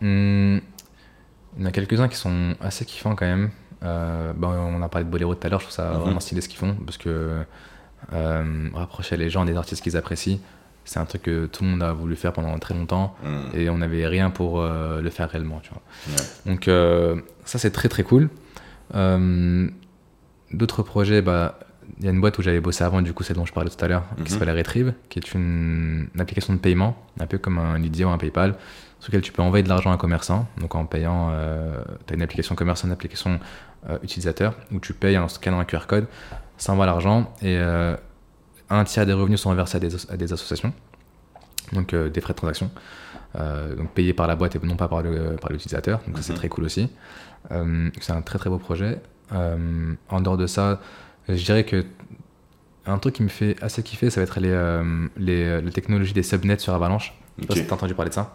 [0.01, 0.59] Hum,
[1.55, 3.49] il y en a quelques-uns qui sont assez kiffants quand même.
[3.83, 5.99] Euh, bah, on a parlé de Bolero tout à l'heure, je trouve ça Mhm.
[5.99, 7.43] vraiment stylé ce qu'ils font, parce que
[8.73, 10.39] rapprocher les gens des artistes qu'ils apprécient,
[10.87, 13.15] c'est un truc que tout le monde a voulu faire pendant très longtemps.
[13.23, 13.55] Hmm.
[13.57, 15.59] et on n'avait rien pour euh, le faire réellement.
[15.61, 15.81] Tu vois.
[16.15, 16.23] Ouais.
[16.51, 18.29] Donc euh, ça c'est très très cool.
[18.95, 19.67] Euh,
[20.53, 21.59] D'autres projets, bah,
[21.99, 23.69] il y a une boîte où j'avais bossé avant, du coup c'est dont je parlais
[23.69, 24.23] tout à l'heure, Mhm.
[24.23, 28.07] qui s'appelle Retrieve, qui est une, une application de paiement, un peu comme un Lydia
[28.07, 28.55] ou un PayPal,
[29.01, 30.47] sur lequel tu peux envoyer de l'argent à un commerçant.
[30.61, 31.31] Donc en payant,
[32.07, 33.39] tu as une application commerçant, une application
[34.03, 36.07] utilisateur, où tu payes en scannant un QR code,
[36.57, 37.59] ça envoie l'argent et
[38.69, 40.73] un tiers des revenus sont reversés à des, as- à des associations,
[41.73, 42.69] donc euh, des frais de transaction,
[43.39, 46.01] euh, donc payés par la boîte et non pas par le- par l'utilisateur.
[46.07, 46.39] donc ça c'est Mhm.
[46.39, 46.89] très cool aussi.
[47.51, 48.99] Euh, c'est un très très beau projet.
[50.09, 50.79] En dehors de ça,
[51.27, 51.83] je dirais que
[52.85, 54.81] un truc qui me fait assez kiffer, ça va être les,
[55.17, 57.13] les, les technologies des subnets sur Avalanche.
[57.37, 57.59] Je sais pas Ok.
[57.59, 58.33] si t'as entendu parler de ça.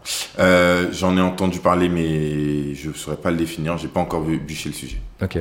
[0.91, 3.77] J'en ai entendu parler, mais je ne saurais pas le définir.
[3.79, 5.01] J'ai pas encore vu bûcher le sujet.
[5.21, 5.39] Ok.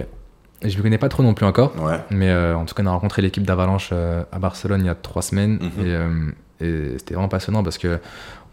[0.65, 1.99] Je ne connais pas trop non plus encore, Ouais.
[2.11, 4.91] mais euh, en tout cas, on a rencontré l'équipe d'Avalanche euh, à Barcelone il y
[4.91, 5.87] a trois semaines Mhm.
[5.87, 7.99] et, euh, et c'était vraiment passionnant parce que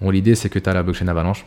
[0.01, 1.45] bon, l'idée c'est que tu as la blockchain Avalanche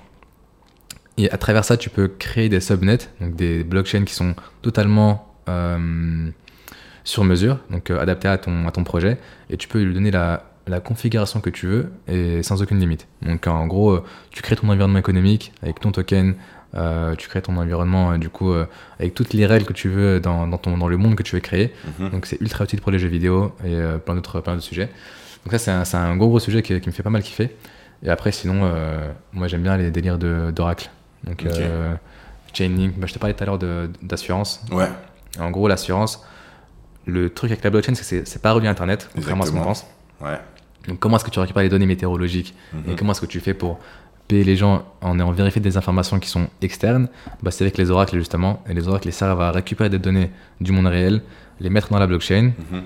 [1.18, 5.28] et à travers ça, tu peux créer des subnets, donc des blockchains qui sont totalement
[7.04, 9.18] sur mesure, donc adaptés à ton, à ton projet
[9.50, 13.08] et tu peux lui donner la, la configuration que tu veux et sans aucune limite.
[13.22, 13.98] Donc en gros,
[14.30, 16.34] tu crées ton environnement économique avec ton token,
[16.74, 18.66] euh, tu crées ton environnement euh, du coup euh,
[18.98, 21.34] avec toutes les règles que tu veux dans, dans, ton, dans le monde que tu
[21.36, 21.72] veux créer.
[21.98, 22.10] Mhm.
[22.10, 24.88] Donc c'est ultra utile pour les jeux vidéo et plein d'autres plein d'autres sujets.
[25.44, 27.54] Donc ça c'est un, gros gros sujet qui, qui me fait pas mal kiffer.
[28.04, 28.70] Et après sinon,
[29.32, 30.90] moi j'aime bien les délires de- d'Oracle.
[31.24, 31.52] Donc Ok.
[31.56, 31.94] euh,
[32.52, 34.60] Chainlink, bah, je te parlais tout à l'heure de- d'assurance.
[34.70, 34.88] Ouais.
[35.40, 36.24] En gros l'assurance,
[37.06, 39.52] le truc avec la blockchain c'est que c'est- pas relié à Internet, contrairement à ce
[39.52, 39.86] qu'on pense.
[40.20, 40.38] Ouais.
[40.88, 42.82] Donc comment est-ce que tu récupères les données météorologiques Mhm.
[42.92, 43.78] et comment est-ce que tu fais pour
[44.30, 47.08] les gens en ayant vérifié des informations qui sont externes
[47.42, 48.62] bah, C'est avec les oracles justement.
[48.68, 51.22] Et les oracles les servent à récupérer des données du monde réel,
[51.60, 52.52] les mettre dans la blockchain.
[52.70, 52.82] Mhm.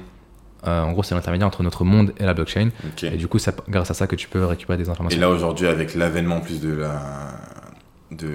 [0.66, 2.70] Euh, en gros, c'est l'intermédiaire entre notre monde et la blockchain.
[3.02, 5.20] Et du coup, c'est grâce à ça que tu peux récupérer des Et informations.
[5.20, 7.00] là aujourd'hui, avec l'avènement en plus de la
[8.10, 8.28] de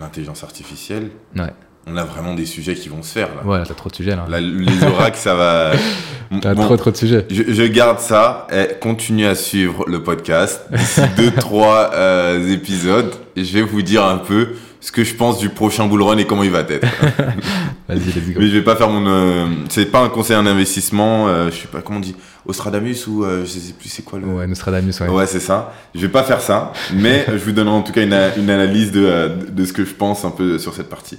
[0.00, 1.52] l'intelligence artificielle, Ouais,
[1.92, 3.48] on a vraiment des sujets qui vont se faire là.
[3.48, 4.26] ouais t'as trop de sujets là.
[4.28, 5.72] Là, les oracles, ça va.
[6.42, 7.24] T'as Bon, trop trop de sujets.
[7.30, 8.46] je, je garde ça.
[8.52, 10.60] Et continue à suivre le podcast.
[10.70, 14.48] D'ici deux, trois euh, épisodes, je vais vous dire un peu
[14.80, 16.86] ce que je pense du prochain bull run et comment il va être.
[17.88, 18.40] Vas-y, let's go.
[18.40, 19.06] Mais je vais pas faire mon.
[19.08, 21.28] euh, c'est pas un conseil en investissement.
[21.28, 22.14] euh, je sais pas comment on dit.
[22.46, 24.26] Ostradamus ou euh, je sais plus c'est quoi le.
[24.26, 25.08] Ouais, Nostradamus, ouais.
[25.08, 25.72] Ouais, c'est ça.
[25.94, 28.92] Je vais pas faire ça, mais je vous donnerai en tout cas une, une analyse
[28.92, 31.18] de, euh, de ce que je pense un peu sur cette partie.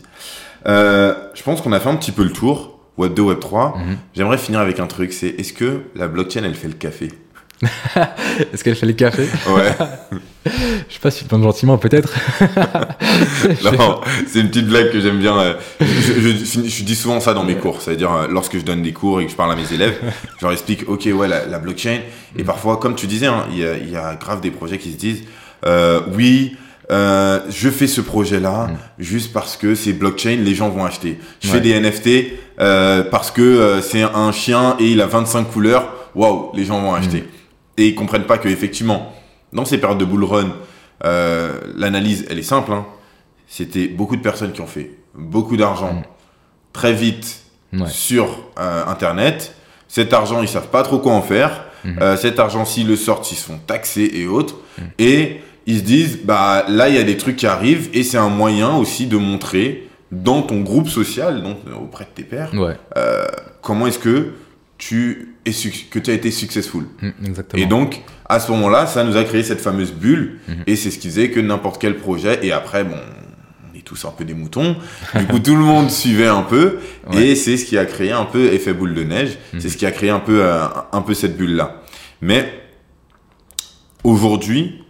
[0.68, 2.80] Euh, je pense qu'on a fait un petit peu le tour.
[2.98, 3.78] Web 2, Web 3.
[3.78, 3.98] Mhm.
[4.14, 7.10] J'aimerais finir avec un truc, c'est est-ce que la blockchain elle fait le café
[8.54, 9.72] Est-ce qu'elle fait le café Ouais,
[10.46, 12.14] Je sais pas si tu le penses gentiment, peut-être.
[13.64, 15.38] non, c'est une petite blague que j'aime bien.
[15.38, 18.64] euh, Je, je- je- je dis souvent ça dans mes cours, c'est-à-dire euh, lorsque je
[18.64, 19.98] donne des cours et que je parle à mes élèves,
[20.40, 22.00] je leur explique, ok, ouais, la, la blockchain,
[22.38, 24.98] et parfois, comme tu disais, hein, il y, y a grave des projets qui se
[24.98, 25.24] disent,
[25.66, 26.56] euh, oui,
[26.92, 28.78] euh, je fais ce projet-là Mm.
[29.00, 31.20] juste parce que c'est blockchain, les gens vont acheter.
[31.42, 31.54] Je Ouais.
[31.56, 35.94] fais des NFT euh, parce que euh, c'est un chien et il a 25 couleurs,
[36.16, 37.26] waouh, les gens vont acheter.
[37.78, 39.14] Et ils comprennent pas que effectivement,
[39.54, 40.50] dans ces périodes de bull run,
[41.76, 42.72] l'analyse, elle est simple.
[42.74, 42.86] Hein.
[43.48, 46.02] C'était beaucoup de personnes qui ont fait beaucoup d'argent Mm.
[46.74, 47.42] très vite
[47.74, 47.88] Ouais.
[47.88, 48.28] sur
[48.58, 49.54] Internet.
[49.88, 51.66] Cet argent, ils savent pas trop quoi en faire.
[52.18, 54.56] Cet argent, s'ils le sortent, ils se font taxer et autres.
[54.98, 58.18] Et ils se disent, bah là, il y a des trucs qui arrivent et c'est
[58.18, 62.52] un moyen aussi de montrer dans ton groupe social, donc euh, auprès de tes pairs,
[62.56, 62.76] Ouais,
[63.62, 64.34] comment est-ce que
[64.80, 65.52] tu es
[65.92, 66.86] que tu as été successful.
[67.24, 67.62] Exactement.
[67.62, 70.40] Et donc, à ce moment-là, ça nous a créé cette fameuse bulle.
[70.48, 70.64] Mhm.
[70.66, 72.96] Et c'est ce qui faisait que n'importe quel projet, et après, bon,
[73.72, 74.76] on est tous un peu des moutons.
[75.16, 76.80] Du coup, tout le monde suivait un peu.
[77.12, 77.30] Ouais.
[77.30, 79.38] Et c'est ce qui a créé un peu effet boule de neige.
[79.54, 79.60] Mhm.
[79.60, 81.82] C'est ce qui a créé un peu, euh, un peu cette bulle-là.
[82.22, 82.54] Mais
[84.04, 84.84] aujourd'hui,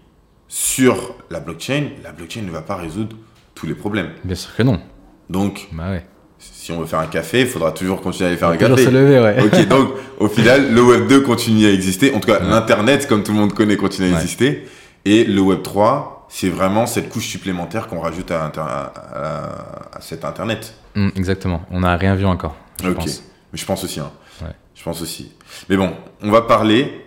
[0.50, 3.16] sur la blockchain, la blockchain ne va pas résoudre
[3.56, 4.10] tous les problèmes.
[4.24, 4.82] Bien sûr que non.
[5.30, 6.06] Donc, Bah ouais.
[6.40, 8.84] si on veut faire un café, il faudra toujours continuer à aller faire un café.
[8.86, 9.42] se lever, ouais.
[9.44, 12.14] Ok, donc au final, le Web 2 continue à exister.
[12.16, 12.50] En tout cas, Ouais.
[12.50, 14.68] l'Internet, comme tout le monde connaît, continue à exister.
[15.06, 19.98] Et le Web 3, c'est vraiment cette couche supplémentaire qu'on rajoute à, inter- à- à-
[19.98, 20.74] à cet Internet.
[20.96, 21.62] Mm, exactement.
[21.72, 22.96] On n'a rien vu encore, je ok.
[22.98, 23.24] pense.
[23.54, 24.00] Mais je pense aussi.
[24.00, 24.12] Hein.
[24.42, 24.52] Ouais.
[24.76, 25.32] Je pense aussi.
[25.70, 25.94] Mais bon,
[26.24, 27.06] on va parler.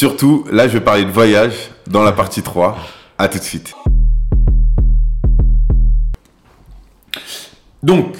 [0.00, 2.78] Surtout, là, je vais parler de voyage dans la partie 3.
[3.18, 3.74] À tout de suite.
[7.82, 8.14] Donc,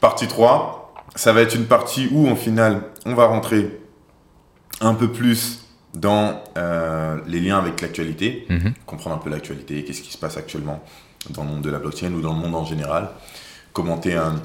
[0.00, 3.78] partie 3, ça va être une partie où, en final, on va rentrer
[4.80, 8.72] un peu plus dans euh, les liens avec l'actualité, Mhm.
[8.86, 10.82] comprendre un peu l'actualité, qu'est-ce qui se passe actuellement
[11.28, 13.10] dans le monde de la blockchain ou dans le monde en général,
[13.74, 14.36] commenter un,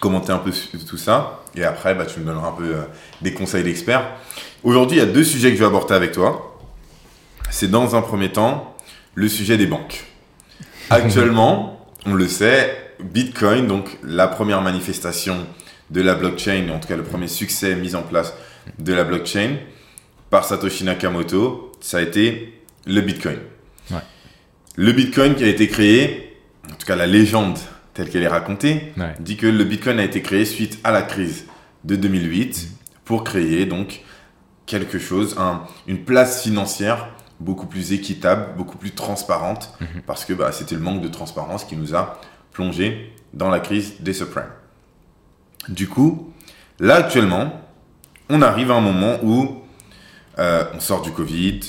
[0.00, 0.50] commenter un peu
[0.88, 2.82] tout ça, et après, bah, tu me donneras un peu euh,
[3.22, 4.04] des conseils d'experts.
[4.64, 6.58] Aujourd'hui, il y a deux sujets que je vais aborder avec toi.
[7.50, 8.74] C'est dans un premier temps
[9.14, 10.04] le sujet des banques.
[10.90, 15.36] Actuellement, on le sait, Bitcoin, donc la première manifestation
[15.90, 18.34] de la blockchain, en tout cas le premier succès mis en place
[18.78, 19.56] de la blockchain
[20.30, 23.36] par Satoshi Nakamoto, ça a été le Bitcoin.
[23.90, 23.98] Ouais.
[24.76, 26.36] Le Bitcoin qui a été créé,
[26.70, 27.58] en tout cas la légende
[27.92, 29.14] telle qu'elle est racontée, Ouais.
[29.20, 31.44] dit que le Bitcoin a été créé suite à la crise
[31.84, 32.68] de 2008
[33.04, 34.00] pour créer donc
[34.66, 37.08] quelque chose, un- une place financière
[37.40, 40.02] beaucoup plus équitable, beaucoup plus transparente, Mhm.
[40.06, 42.20] parce que bah, c'était le manque de transparence qui nous a
[42.52, 44.44] plongé dans la crise des subprimes.
[45.68, 46.32] Du coup,
[46.78, 47.60] là actuellement,
[48.30, 49.60] on arrive à un moment où
[50.38, 51.60] euh, on sort du Covid,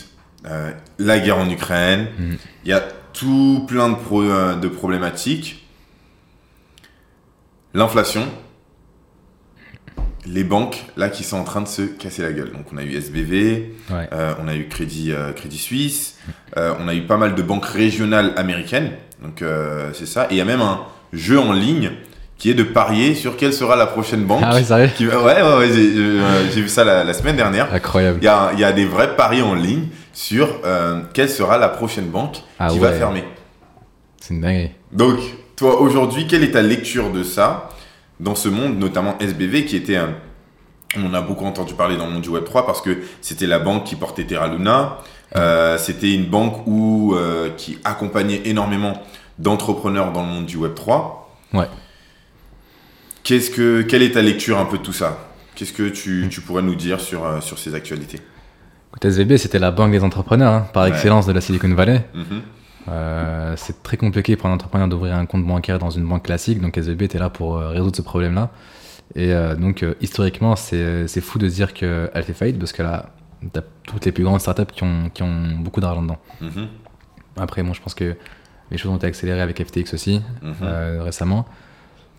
[0.48, 2.38] euh, la guerre en Ukraine, Mhm.
[2.64, 2.82] il y a
[3.14, 5.68] tout plein de, pro- euh, de problématiques.
[7.74, 8.26] L'inflation,
[10.26, 12.52] les banques là qui sont en train de se casser la gueule.
[12.52, 14.10] Donc on a eu SBV, Ouais.
[14.14, 16.18] euh, on a eu Crédit, euh, Crédit Suisse,
[16.58, 18.92] euh, on a eu pas mal de banques régionales américaines.
[19.24, 19.44] Donc
[19.94, 20.26] c'est ça.
[20.30, 20.82] Et il y a même un
[21.14, 21.92] jeu en ligne
[22.38, 24.42] qui est de parier sur quelle sera la prochaine banque.
[24.44, 25.70] Ah ouais, sérieux qui ouais, ouais, ouais,
[26.54, 27.74] j'ai vu ça la, la semaine dernière.
[27.74, 28.20] Incroyable.
[28.22, 30.50] Il y a, y a des vrais paris en ligne sur
[31.14, 33.24] quelle sera la prochaine banque Ah qui va fermer.
[34.20, 34.72] C'est une dinguerie.
[34.92, 35.18] Donc,
[35.56, 37.70] toi, aujourd'hui, quelle est ta lecture de ça?
[38.20, 40.10] Dans ce monde, notamment SBV, qui était un...
[40.98, 43.84] On a beaucoup entendu parler dans le monde du Web3 parce que c'était la banque
[43.84, 44.98] qui portait Terra Luna.
[45.36, 49.02] Euh, c'était une banque où, euh, qui accompagnait énormément
[49.38, 51.12] d'entrepreneurs dans le monde du Web3.
[51.54, 51.68] Ouais.
[53.24, 55.18] Qu'est-ce que, quelle est ta lecture un peu de tout ça?
[55.56, 58.20] Qu'est-ce que tu, tu pourrais nous dire sur, euh, sur ces actualités?
[58.92, 60.90] Écoute, SVB, c'était la banque des entrepreneurs, hein, par Ouais.
[60.90, 62.08] excellence de la Silicon Valley.
[62.14, 62.42] Mhm.
[62.88, 66.62] Euh, c'est très compliqué pour un entrepreneur d'ouvrir un compte bancaire dans une banque classique,
[66.62, 68.52] donc SVB était là pour euh, résoudre ce problème-là.
[69.16, 72.86] Et euh, donc, euh, historiquement, c'est fou de se dire qu'elle fait faillite parce qu'elle
[72.88, 73.10] a
[73.54, 76.18] t'as toutes les plus grandes startups qui ont, qui ont beaucoup d'argent dedans.
[76.42, 76.68] Mhm.
[77.38, 78.16] Après, bon, je pense que
[78.72, 80.56] les choses ont été accélérées avec FTX aussi Mhm.
[80.64, 81.46] euh, récemment.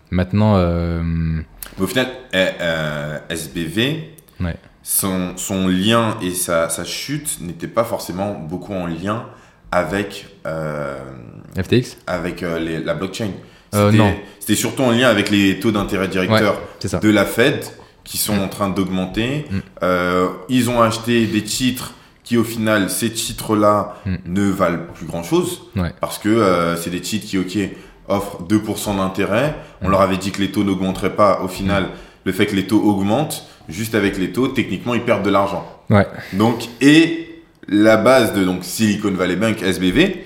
[0.09, 1.43] Maintenant, Mais
[1.83, 8.33] au final, euh, SBV, ouais, son, son lien et sa, sa chute n'étaient pas forcément
[8.33, 9.25] beaucoup en lien
[9.71, 10.97] avec, euh,
[11.55, 13.29] FTX, avec euh, les- la blockchain.
[13.75, 13.91] Euh,
[14.39, 16.59] C'était- surtout en lien avec les taux d'intérêt directeurs
[17.01, 17.65] de la Fed
[18.03, 19.45] qui sont en train d'augmenter.
[19.51, 19.57] Mm.
[19.83, 21.93] Euh, ils ont acheté des titres
[22.23, 24.15] qui, au final, ces titres-là Mm.
[24.25, 25.91] ne valent plus grand-chose Ouais.
[25.99, 27.57] parce que euh, c'est des titres qui, ok,
[28.07, 29.55] offrent 2% d'intérêt.
[29.81, 29.91] On Mm.
[29.91, 31.41] leur avait dit que les taux n'augmenteraient pas.
[31.43, 31.89] Au final,
[32.23, 35.67] le fait que les taux augmentent, juste avec les taux, techniquement, ils perdent de l'argent.
[35.89, 37.26] Ouais, Donc, et
[37.67, 40.25] la base de donc, Silicon Valley Bank, SBV,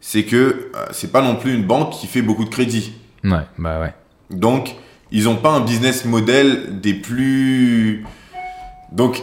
[0.00, 2.92] c'est que euh, c'est pas non plus une banque qui fait beaucoup de crédit.
[3.24, 3.94] ouais, bah ouais.
[4.30, 4.74] Donc,
[5.10, 8.04] ils n'ont pas un business model des plus.
[8.90, 9.22] Donc,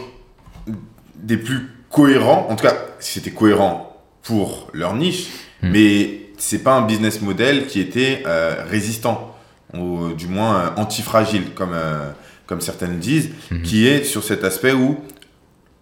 [1.16, 2.46] des plus cohérents.
[2.48, 5.28] En tout cas, c'était cohérent pour leur niche,
[5.62, 5.70] Hmm.
[5.72, 9.36] mais c'est pas un business model qui était euh, résistant,
[9.76, 12.10] ou du moins euh, antifragile, comme, euh,
[12.46, 13.62] comme certaines disent, Mhm.
[13.62, 14.96] qui est sur cet aspect où,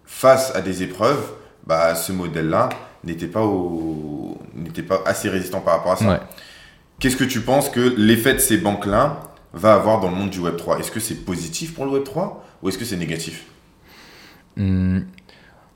[0.05, 1.23] face à des épreuves,
[1.65, 2.69] bah, ce modèle-là
[3.03, 4.37] n'était pas, au...
[4.55, 6.09] n'était pas assez résistant par rapport à ça.
[6.09, 6.19] Ouais.
[6.99, 9.21] Qu'est-ce que tu penses que l'effet de ces banques-là
[9.53, 12.69] va avoir dans le monde du Web3 Est-ce que c'est positif pour le Web3 ou
[12.69, 13.45] est-ce que c'est négatif?
[14.57, 14.99] Hmm,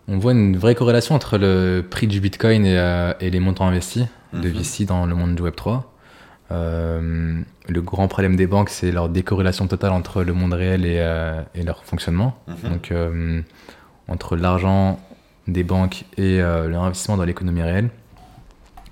[0.08, 3.66] on voit une vraie corrélation entre le prix du Bitcoin et, euh, et les montants
[3.68, 4.58] investis de Mhm.
[4.58, 5.84] VC dans le monde du Web3.
[6.52, 10.98] Euh, le grand problème des banques, c'est leur décorrélation totale entre le monde réel et,
[11.00, 12.36] euh, et leur fonctionnement.
[12.48, 12.70] Mhm.
[12.70, 12.94] Donc,
[14.10, 15.00] entre l'argent
[15.48, 17.90] des banques et euh, leur investissement dans l'économie réelle,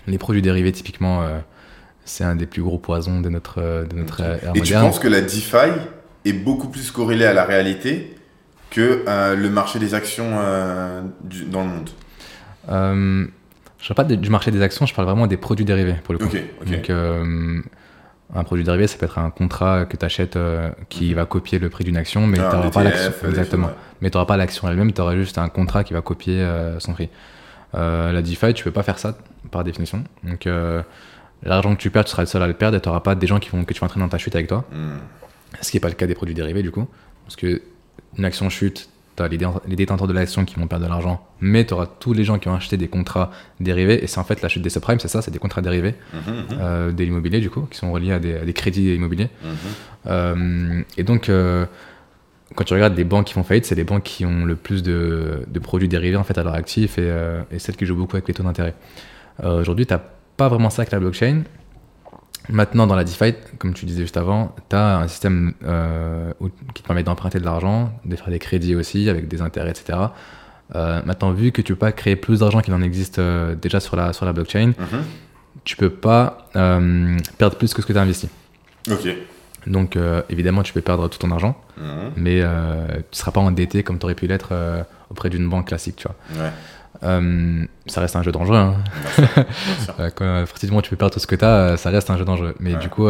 [0.08, 1.40] les produits dérivés, typiquement, euh,
[2.06, 4.86] c'est un des plus gros poisons de notre, euh, de notre ère Et tu moderne.
[4.88, 5.72] penses que la DeFi
[6.26, 8.16] est beaucoup plus corrélée à la réalité
[8.70, 11.90] que euh, le marché des actions euh, du- dans le monde?
[12.70, 13.26] Euh,
[13.80, 16.20] je parle pas du marché des actions, je parle vraiment des produits dérivés pour le
[16.20, 16.30] coup.
[16.66, 17.60] Donc, euh,
[18.34, 20.38] un produit dérivé, ça peut être un contrat que tu achètes
[20.90, 23.12] qui va copier le prix d'une action, mais Ah, tu n'auras pas l'action.
[23.28, 23.68] Exactement.
[23.68, 23.74] ouais.
[24.02, 26.80] Mais tu n'auras pas l'action elle-même, tu auras juste un contrat qui va copier euh,
[26.80, 27.10] son prix.
[27.76, 29.18] Euh, la DeFi, tu peux pas faire ça
[29.52, 30.04] par définition.
[30.24, 30.82] Donc, euh,
[31.44, 33.16] l'argent que tu perds, tu seras le seul à le perdre et tu n'auras pas
[33.16, 34.66] des gens qui vont, que tu vas entraîner dans ta chute avec toi.
[34.72, 34.98] Hmm.
[35.62, 36.88] Ce qui n'est pas le cas des produits dérivés, du coup.
[37.26, 37.62] Parce que
[38.18, 40.90] une action chute, tu as les, dé- les détenteurs de l'action qui vont perdre de
[40.90, 44.04] l'argent, mais tu auras tous les gens qui ont acheté des contrats dérivés.
[44.04, 46.22] Et c'est en fait la chute des subprimes, c'est ça, c'est des contrats dérivés mhm,
[46.60, 49.30] euh, de l'immobilier, du coup, qui sont reliés à des, à des crédits immobiliers.
[49.44, 49.50] mhm.
[50.08, 51.66] Euh, et donc, euh,
[52.56, 54.84] quand tu regardes des banques qui font faillite, c'est les banques qui ont le plus
[54.84, 57.96] de, de produits dérivés en fait à leur actif et, euh, et celles qui jouent
[57.96, 58.74] beaucoup avec les taux d'intérêt.
[59.44, 60.02] Euh, Aujourd'hui, tu n'as
[60.38, 61.44] pas vraiment ça avec la blockchain.
[62.50, 66.50] Maintenant, dans la DeFi, comme tu disais juste avant, tu as un système euh, où-
[66.74, 69.98] qui te permet d'emprunter de l'argent, de faire des crédits aussi avec des intérêts, etc.
[70.74, 73.20] Maintenant, vu que tu peux pas créer plus d'argent qu'il en existe
[73.62, 75.04] déjà sur la, sur la blockchain, Mhm.
[75.66, 76.48] tu peux pas
[77.38, 78.30] perdre plus que ce que tu as investi.
[78.90, 79.08] Ok.
[79.68, 82.12] Donc, euh, évidemment, tu peux perdre tout ton argent Mhm.
[82.16, 85.68] mais euh, tu seras pas endetté comme tu aurais pu l'être euh, auprès d'une banque
[85.68, 86.44] classique, tu vois.
[86.44, 86.52] Ouais.
[87.88, 88.58] Ça reste un jeu dangereux.
[88.58, 88.76] Hein.
[89.18, 89.46] Bien sûr, bien
[89.86, 90.14] sûr.
[90.16, 92.56] Quand effectivement tu peux perdre tout ce que tu as, ça reste un jeu dangereux.
[92.60, 92.80] Mais Ouais.
[92.80, 93.08] du coup,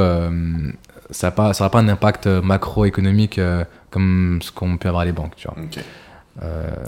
[1.10, 3.40] ça n'a pas, un impact macroéconomique
[3.90, 5.58] comme ce qu'on peut avoir les banques, tu vois.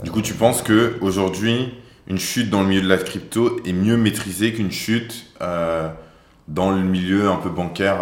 [0.02, 1.74] Du coup, tu penses que aujourd'hui,
[2.06, 6.82] une chute dans le milieu de la crypto est mieux maîtrisée qu'une chute dans le
[6.82, 7.98] milieu un peu bancaire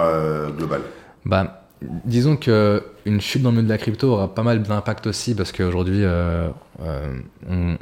[0.56, 0.80] global?
[1.24, 1.66] Bah,
[2.04, 5.34] disons que une chute dans le milieu de la crypto aura pas mal d'impact aussi
[5.34, 6.48] parce qu'aujourd'hui, euh,
[6.80, 7.16] euh,
[7.48, 7.76] on,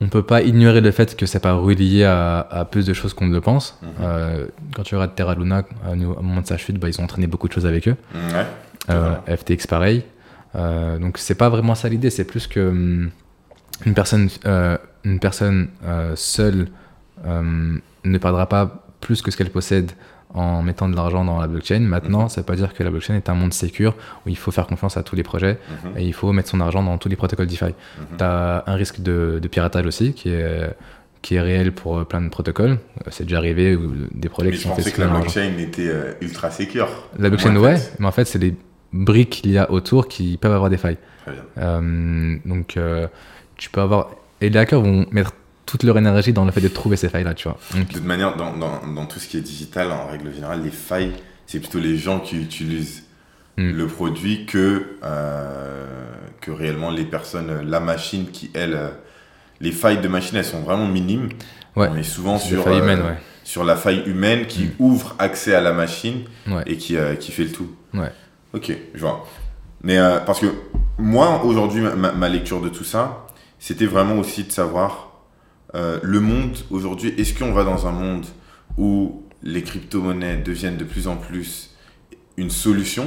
[0.00, 3.14] on peut pas ignorer le fait que c'est pas relié à, à plus de choses
[3.14, 3.78] qu'on ne le pense.
[3.82, 3.88] Mhm.
[4.02, 7.04] Euh, quand tu regardes Terra Luna, à, au moment de sa chute, bah, ils ont
[7.04, 7.96] entraîné beaucoup de choses avec eux.
[8.14, 8.46] Ouais.
[8.90, 9.36] Euh.
[9.36, 10.04] FTX pareil.
[10.54, 13.10] Donc c'est pas vraiment ça l'idée, c'est plus que hum,
[13.84, 14.30] une personne,
[15.04, 15.68] une personne
[16.14, 16.68] seule
[17.24, 19.92] euh, ne perdra pas plus que ce qu'elle possède
[20.34, 21.80] en mettant de l'argent dans la blockchain.
[21.80, 22.28] Maintenant, Mhm.
[22.28, 24.66] ça veut pas dire que la blockchain est un monde sécure où il faut faire
[24.66, 25.98] confiance à tous les projets Mhm.
[25.98, 27.64] et il faut mettre son argent dans tous les protocoles DeFi.
[27.66, 27.72] Mhm.
[28.18, 30.70] Tu as un risque de, de piratage aussi qui est,
[31.22, 32.72] qui est réel pour plein de protocoles.
[32.72, 33.78] Euh, C'est déjà arrivé
[34.12, 36.88] des projets Mais qui je sont pensais que la blockchain était euh, ultra sécure.
[37.18, 37.92] La blockchain, Ouais, fait.
[37.98, 38.54] mais en fait, c'est les
[38.92, 40.98] briques qu'il y a autour qui peuvent avoir des failles.
[41.24, 41.42] Très bien.
[41.58, 43.06] Euh, donc, euh,
[43.56, 44.10] tu peux avoir.
[44.40, 45.32] Et les hackers vont mettre
[45.66, 47.58] toute leur énergie dans le fait de trouver ces failles-là, tu vois.
[47.74, 50.62] Donc, De toute manière, dans, dans, dans tout ce qui est digital, en règle générale,
[50.62, 51.12] les failles,
[51.46, 53.02] c'est plutôt les gens qui utilisent
[53.58, 53.70] Mm.
[53.70, 55.86] le produit que, euh,
[56.42, 58.88] que réellement les personnes, la machine qui, elle, euh,
[59.62, 61.30] les failles de machine, elles sont vraiment minimes.
[61.74, 61.88] Ouais.
[61.90, 63.16] On est souvent sur, failles euh, humaines, ouais.
[63.44, 64.70] sur la faille humaine qui Mm.
[64.78, 66.64] ouvre accès à la machine Ouais.
[66.66, 67.70] et qui, euh, qui fait le tout.
[67.94, 68.12] Ouais.
[68.52, 69.26] Ok, je vois.
[69.82, 69.96] Mais
[70.26, 70.46] parce que
[70.98, 73.26] moi, aujourd'hui, ma lecture de tout ça,
[73.58, 75.05] c'était vraiment aussi de savoir
[75.74, 77.14] euh, le monde aujourd'hui.
[77.18, 78.26] Est-ce qu'on va dans un monde
[78.78, 81.74] où les crypto-monnaies deviennent de plus en plus
[82.36, 83.06] une solution?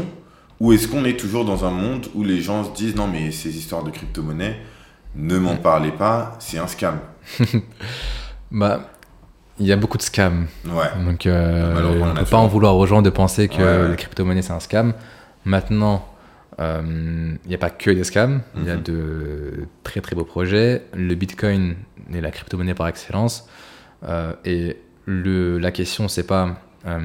[0.60, 3.32] Ou est-ce qu'on est toujours dans un monde où les gens se disent non mais
[3.32, 4.60] ces histoires de crypto-monnaies,
[5.16, 7.00] ne m'en parlez pas, c'est un scam.
[8.52, 8.90] Bah,
[9.60, 10.48] il y a beaucoup de scams.
[10.66, 10.88] Ouais.
[11.06, 13.90] Donc, euh, on ne peut pas en vouloir aux gens de penser que Ouais, ouais.
[13.90, 14.94] les crypto-monnaies, c'est un scam.
[15.46, 16.04] Maintenant,
[16.60, 18.42] il n'y a pas que des scams.
[18.58, 18.84] Il y a Mhm.
[18.84, 20.84] de très très beaux projets.
[20.94, 21.76] Le Bitcoin
[22.14, 23.48] est la crypto-monnaie par excellence.
[24.04, 26.58] Euh, et le, la question, c'est pas.
[26.86, 27.00] euh,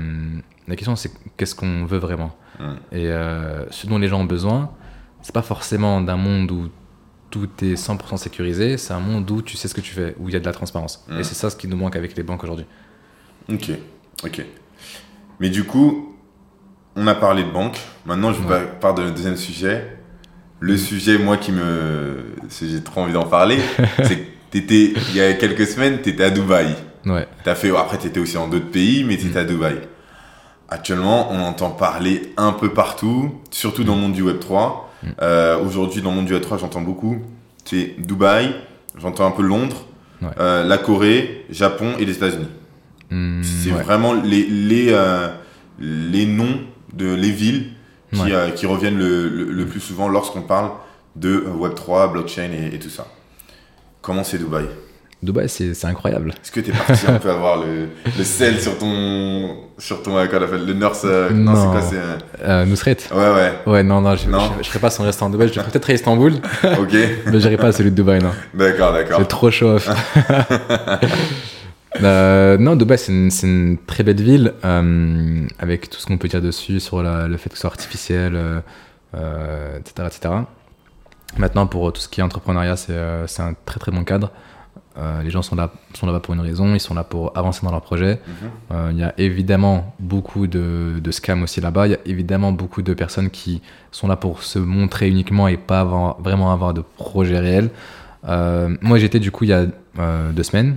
[0.69, 2.37] la question, c'est qu'est-ce qu'on veut vraiment.
[2.59, 2.65] Mm.
[2.93, 4.71] Et euh, ce dont les gens ont besoin,
[5.23, 6.69] c'est pas forcément d'un monde où
[7.31, 10.29] tout est 100% sécurisé, c'est un monde où tu sais ce que tu fais, où
[10.29, 11.05] il y a de la transparence.
[11.19, 12.67] Et c'est ça ce qui nous manque avec les banques aujourd'hui.
[13.53, 13.71] Ok,
[14.25, 14.45] ok.
[15.41, 16.14] Mais du coup,
[16.97, 17.79] on a parlé de banque.
[18.07, 18.67] Maintenant, je Ouais.
[18.81, 19.97] parle de le deuxième sujet.
[20.61, 22.25] Le sujet, moi, qui me.
[22.61, 23.59] J'ai trop envie d'en parler.
[24.03, 26.75] c'est que t'étais, il y a quelques semaines, tu étais à Dubaï.
[27.07, 27.27] Ouais.
[27.45, 29.77] As fait, après, tu étais aussi en d'autres pays, mais tu étais à Dubaï.
[30.69, 34.73] Actuellement, on entend parler un peu partout, surtout dans le monde du Web3.
[35.03, 35.07] Mm.
[35.21, 37.19] Euh, Aujourd'hui, dans le monde du Web3, j'entends beaucoup.
[37.65, 38.55] C'est Dubaï,
[38.99, 39.85] j'entends un peu Londres,
[40.23, 40.29] Ouais.
[40.41, 42.49] euh, la Corée, Japon et les États-Unis.
[43.43, 43.83] C'est ouais.
[43.83, 45.29] vraiment les, les, euh,
[45.79, 46.59] les noms
[46.97, 47.71] de les villes
[48.13, 48.33] qui, Ouais.
[48.33, 50.71] euh, qui reviennent le, le, le plus souvent lorsqu'on parle
[51.17, 53.07] de Web3, blockchain et, et tout ça.
[54.03, 54.67] Comment c'est Dubaï?
[55.23, 56.31] Dubaï, c'est incroyable.
[56.43, 57.89] Est-ce que tu es parti un peu avoir le,
[58.19, 59.57] le sel sur ton.
[59.79, 60.11] sur ton.
[60.29, 61.03] Quoi, le nurse.
[61.07, 61.55] euh, Non.
[61.57, 63.73] c'est quoi c'est, Euh, Nusret euh, Ouais, ouais.
[63.73, 64.39] Ouais, non, non, je Non.
[64.59, 65.49] je- je ferai pas son restaurant à Dubaï.
[65.49, 66.35] Je peut-être à Istanbul,
[66.79, 66.95] Ok.
[67.33, 68.33] mais j'irai pas à celui de Dubaï, non.
[68.53, 69.19] D'accord, d'accord.
[69.19, 69.79] C'est trop chaud.
[72.03, 73.13] Euh, non, Dubaï, c'est
[73.47, 77.37] une, très belle ville, euh, avec tout ce qu'on peut dire dessus, sur la- le
[77.37, 78.33] fait que ce soit artificiel,
[79.15, 80.35] euh, etc., etc.
[81.39, 84.31] Maintenant, pour tout ce qui est entrepreneuriat, c'est un très très bon cadre.
[85.25, 87.73] Les gens sont là, sont là-bas pour une raison, ils sont là pour avancer dans
[87.73, 88.21] leur projet.
[88.71, 88.91] Mhm.
[88.93, 91.89] Il y a évidemment beaucoup de, de scams aussi là-bas.
[91.89, 95.57] Il y a évidemment beaucoup de personnes qui sont là pour se montrer uniquement et
[95.57, 97.71] pas avoir- vraiment avoir de projet réel.
[98.25, 99.67] Moi, j'étais du coup il y a
[100.33, 100.77] deux semaines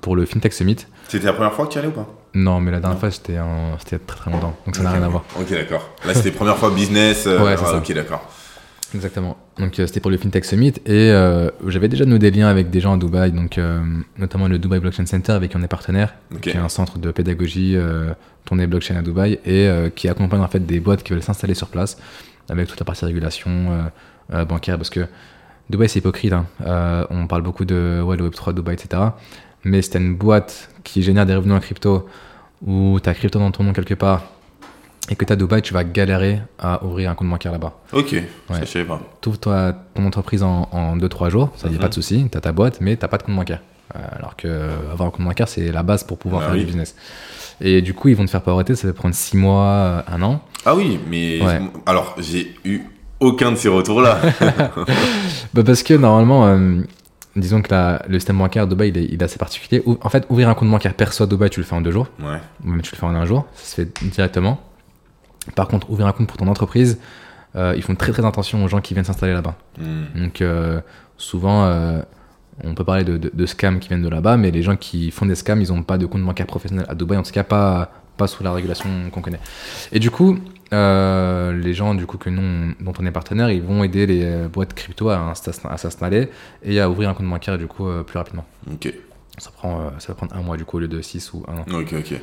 [0.00, 0.86] pour le FinTech Summit.
[1.08, 2.08] C'était la première fois que tu y allais ou pas?
[2.34, 3.00] Non, mais la dernière Non.
[3.00, 3.38] fois, c'était
[3.80, 4.56] c'était très très longtemps.
[4.66, 5.24] Donc ça n'a rien à voir.
[5.38, 5.90] Ok, d'accord.
[6.06, 7.24] Là, c'était première fois business.
[7.26, 7.76] euh, Ouais, ça.
[7.76, 8.22] Ok, d'accord.
[8.94, 9.36] Exactement.
[9.58, 12.70] Donc euh, c'était pour le FinTech Summit et euh, j'avais déjà noué des liens avec
[12.70, 13.80] des gens à Dubaï, donc euh,
[14.18, 17.10] notamment le Dubai Blockchain Center avec qui on est partenaire, qui est un centre de
[17.12, 17.76] pédagogie
[18.44, 21.68] tourné blockchain à Dubaï et qui accompagne en fait des boîtes qui veulent s'installer sur
[21.68, 21.98] place
[22.48, 23.88] avec toute la partie régulation
[24.48, 25.06] bancaire parce que
[25.68, 26.32] Dubaï c'est hypocrite.
[26.32, 26.46] hein.
[27.10, 29.02] On parle beaucoup de ouais, le Web3, Dubaï, etc.
[29.64, 32.08] Mais si t'as une boîte qui génère des revenus en crypto
[32.66, 34.22] ou t'as crypto dans ton nom quelque part
[35.10, 37.72] et que t'as Dubaï, tu vas galérer à ouvrir un compte bancaire là-bas.
[37.92, 38.60] Ok, ça, Ouais.
[38.60, 39.00] je savais pas.
[39.20, 41.78] Tu ouvres ton entreprise en 2-3 jours, ça y a Mhm.
[41.80, 43.60] pas de souci, tu as ta boîte, mais tu pas de compte bancaire.
[43.96, 46.54] Euh, alors que euh, avoir un compte bancaire, c'est la base pour pouvoir Ah faire
[46.54, 46.60] oui.
[46.60, 46.94] du business.
[47.60, 50.22] Et du coup, ils vont te faire priorité, ça va prendre 6 mois, euh, un
[50.22, 50.40] an.
[50.64, 51.42] Ah oui, mais.
[51.42, 51.60] Ouais.
[51.86, 52.82] Alors, j'ai eu
[53.18, 54.18] aucun de ces retours-là.
[55.54, 56.82] Bah parce que normalement, euh,
[57.40, 59.82] disons que la- le système bancaire à Dubaï, il est, il est assez particulier.
[59.86, 61.90] Ou- En fait, ouvrir un compte bancaire perso à Dubaï, tu le fais en deux
[61.92, 62.38] jours, ouais.
[62.64, 64.60] ou même tu le fais en un jour, ça se fait directement.
[65.54, 66.98] Par contre, ouvrir un compte pour ton entreprise,
[67.56, 69.56] euh, ils font très très attention aux gens qui viennent s'installer là-bas.
[69.78, 70.04] Hmm.
[70.22, 70.80] Donc euh,
[71.16, 72.00] souvent, euh,
[72.62, 75.10] on peut parler de, de, de scams qui viennent de là-bas, mais les gens qui
[75.10, 77.42] font des scams, ils n'ont pas de compte bancaire professionnel à Dubaï, en tout cas
[77.42, 79.40] pas, pas sous la régulation qu'on connaît.
[79.92, 80.38] Et du coup,
[80.72, 84.06] euh, les gens du coup que nous, on- dont on est partenaire, ils vont aider
[84.06, 86.28] les euh, boîtes crypto à, insta- à s'installer
[86.62, 88.44] et à ouvrir un compte bancaire du coup euh, plus rapidement.
[88.72, 88.92] Ok.
[89.38, 91.58] Ça, prend, ça va prendre un mois du coup au lieu de 6 ou un
[91.58, 91.64] an.
[91.80, 92.14] Ok, ok.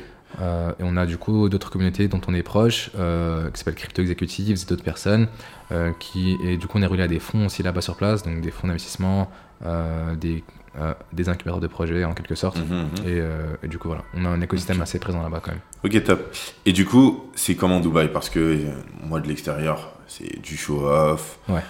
[0.42, 3.74] Euh, et on a du coup d'autres communautés dont on est proche, euh, qui s'appellent
[3.74, 5.26] Crypto Executives et d'autres personnes.
[5.72, 8.22] euh, qui, et du coup, on est relié à des fonds aussi là-bas sur place,
[8.22, 9.30] donc des fonds d'investissement,
[10.16, 10.44] des,
[10.80, 12.58] euh, des incubateurs de projets en quelque sorte.
[12.58, 12.88] Mhm, mhm.
[13.06, 15.60] Et, euh, et du coup, voilà, on a un écosystème assez présent là-bas quand même.
[15.84, 16.34] Ok, top.
[16.66, 18.08] Et du coup, c'est comment Dubaï?
[18.12, 18.70] Parce que euh,
[19.02, 21.38] moi, de l'extérieur, c'est du show-off.
[21.48, 21.62] Ouais.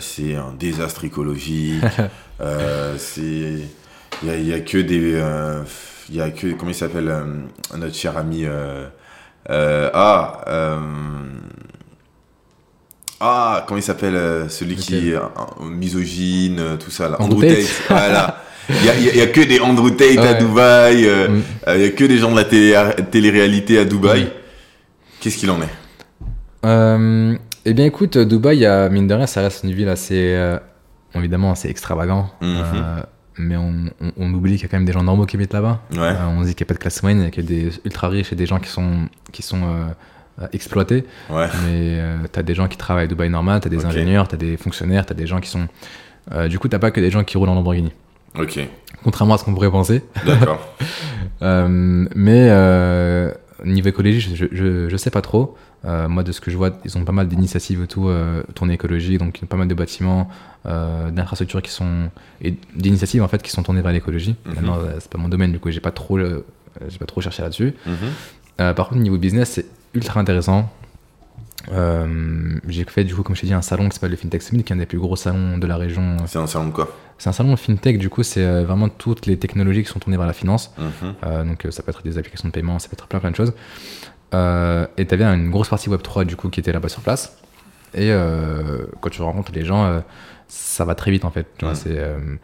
[0.00, 1.84] C'est un désastre écologique.
[2.96, 3.58] c'est.
[4.24, 5.22] Il y a, a que des.
[6.08, 6.52] Il y a que.
[6.54, 7.14] Comment il s'appelle
[7.76, 8.44] Notre cher ami.
[9.48, 10.40] ah
[13.24, 15.20] Ah, comment il s'appelle euh, Celui qui est euh,
[15.70, 17.16] misogyne, euh, tout ça là.
[17.20, 17.50] Andrew Tate.
[17.58, 17.82] Tate.
[17.88, 18.36] voilà.
[18.68, 20.34] Il y a, y y que des Andrew Tate à.
[20.34, 21.06] Dubaï.
[21.06, 21.42] euh, Mm.
[21.68, 22.76] il n'y a que des gens de la télé-
[23.10, 24.24] télé-réalité à Dubaï.
[24.24, 24.28] Mm.
[25.20, 25.68] Qu'est-ce qu'il en est?
[26.64, 30.32] Euh, eh bien, écoute, Dubaï, y a, mine de rien, ça reste une ville assez,
[30.34, 30.58] euh,
[31.14, 32.30] évidemment, assez extravagant.
[32.40, 32.56] Mhm.
[32.74, 33.02] Euh,
[33.38, 35.54] mais on, on- on oublie qu'il y a quand même des gens normaux qui habitent
[35.54, 35.80] là-bas.
[35.92, 35.98] Ouais.
[36.00, 38.08] Euh, on dit qu'il n'y a pas de classe moyenne, il n'y a des ultra
[38.08, 39.62] riches et des gens qui sont, qui sont
[40.42, 41.04] euh, euh, exploités.
[41.30, 41.46] Ouais.
[41.64, 41.98] Mais
[42.32, 44.38] tu as des gens qui travaillent à Dubaï normal, tu as des ingénieurs, tu as
[44.38, 45.68] des fonctionnaires, tu as des gens qui sont.
[46.32, 47.92] euh, du coup, tu pas que des gens qui roulent en Lamborghini.
[48.38, 48.58] Ok.
[49.04, 50.02] Contrairement à ce qu'on pourrait penser.
[50.26, 50.60] D'accord.
[51.42, 53.32] Euh, mais euh,
[53.64, 55.56] niveau écologie, je, je, je sais pas trop.
[55.84, 59.18] Euh, moi, de ce que je vois, ils ont pas mal d'initiatives euh, tournées écologiques,
[59.18, 60.28] donc pas mal de bâtiments,
[60.66, 62.10] euh, d'infrastructures qui sont.
[62.40, 64.36] et d'initiatives en fait qui sont tournées vers l'écologie.
[64.46, 64.54] Mhm.
[64.54, 66.44] Maintenant, euh, c'est pas mon domaine, du coup, j'ai pas trop, euh,
[66.88, 67.74] j'ai pas trop cherché là-dessus.
[67.86, 67.94] Mhm.
[68.60, 70.70] Euh, par contre, niveau business, c'est ultra intéressant.
[71.70, 74.42] Euh, j'ai fait, du coup, comme je t'ai dit, un salon qui s'appelle le FinTech
[74.42, 76.16] Summit, qui est un des plus gros salons de la région.
[76.26, 76.88] C'est un salon de quoi?
[77.18, 80.16] C'est un salon FinTech, du coup, c'est euh, vraiment toutes les technologies qui sont tournées
[80.16, 80.74] vers la finance.
[80.76, 81.14] Mhm.
[81.24, 83.36] Euh, donc, ça peut être des applications de paiement, ça peut être plein plein de
[83.36, 83.52] choses.
[84.34, 87.36] Euh, et tu avais une grosse partie Web3, du coup, qui était là-bas sur place.
[87.94, 88.10] Et
[89.00, 90.02] quand tu rencontres les gens,
[90.48, 91.46] ça va très vite, en fait.
[91.58, 92.38] Tu vois, Mhm.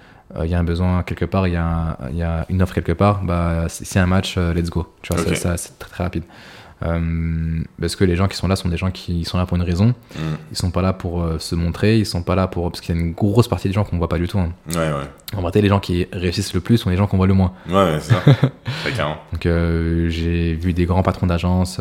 [0.45, 2.93] il y a un besoin quelque part, il y, il y a une offre quelque
[2.93, 4.87] part, bah, c'est un match, let's go.
[5.03, 5.29] Tu vois, Ok.
[5.31, 6.23] ça- ça, c'est très, très rapide.
[6.85, 9.57] Euh, parce que les gens qui sont là sont des gens qui sont là pour
[9.57, 9.87] une raison.
[10.17, 10.37] Mhm.
[10.53, 12.71] Ils sont pas là pour euh, se montrer, ils sont pas là pour.
[12.71, 14.39] Parce qu'il y a une grosse partie des gens qu'on voit pas du tout.
[14.39, 14.53] hein.
[14.71, 15.37] Ouais, ouais.
[15.37, 17.53] En réalité, les gens qui réussissent le plus sont les gens qu'on voit le moins.
[17.69, 18.21] Ouais, c'est ça.
[18.85, 18.93] Très.
[19.33, 21.81] Donc euh, j'ai vu des grands patrons d'agence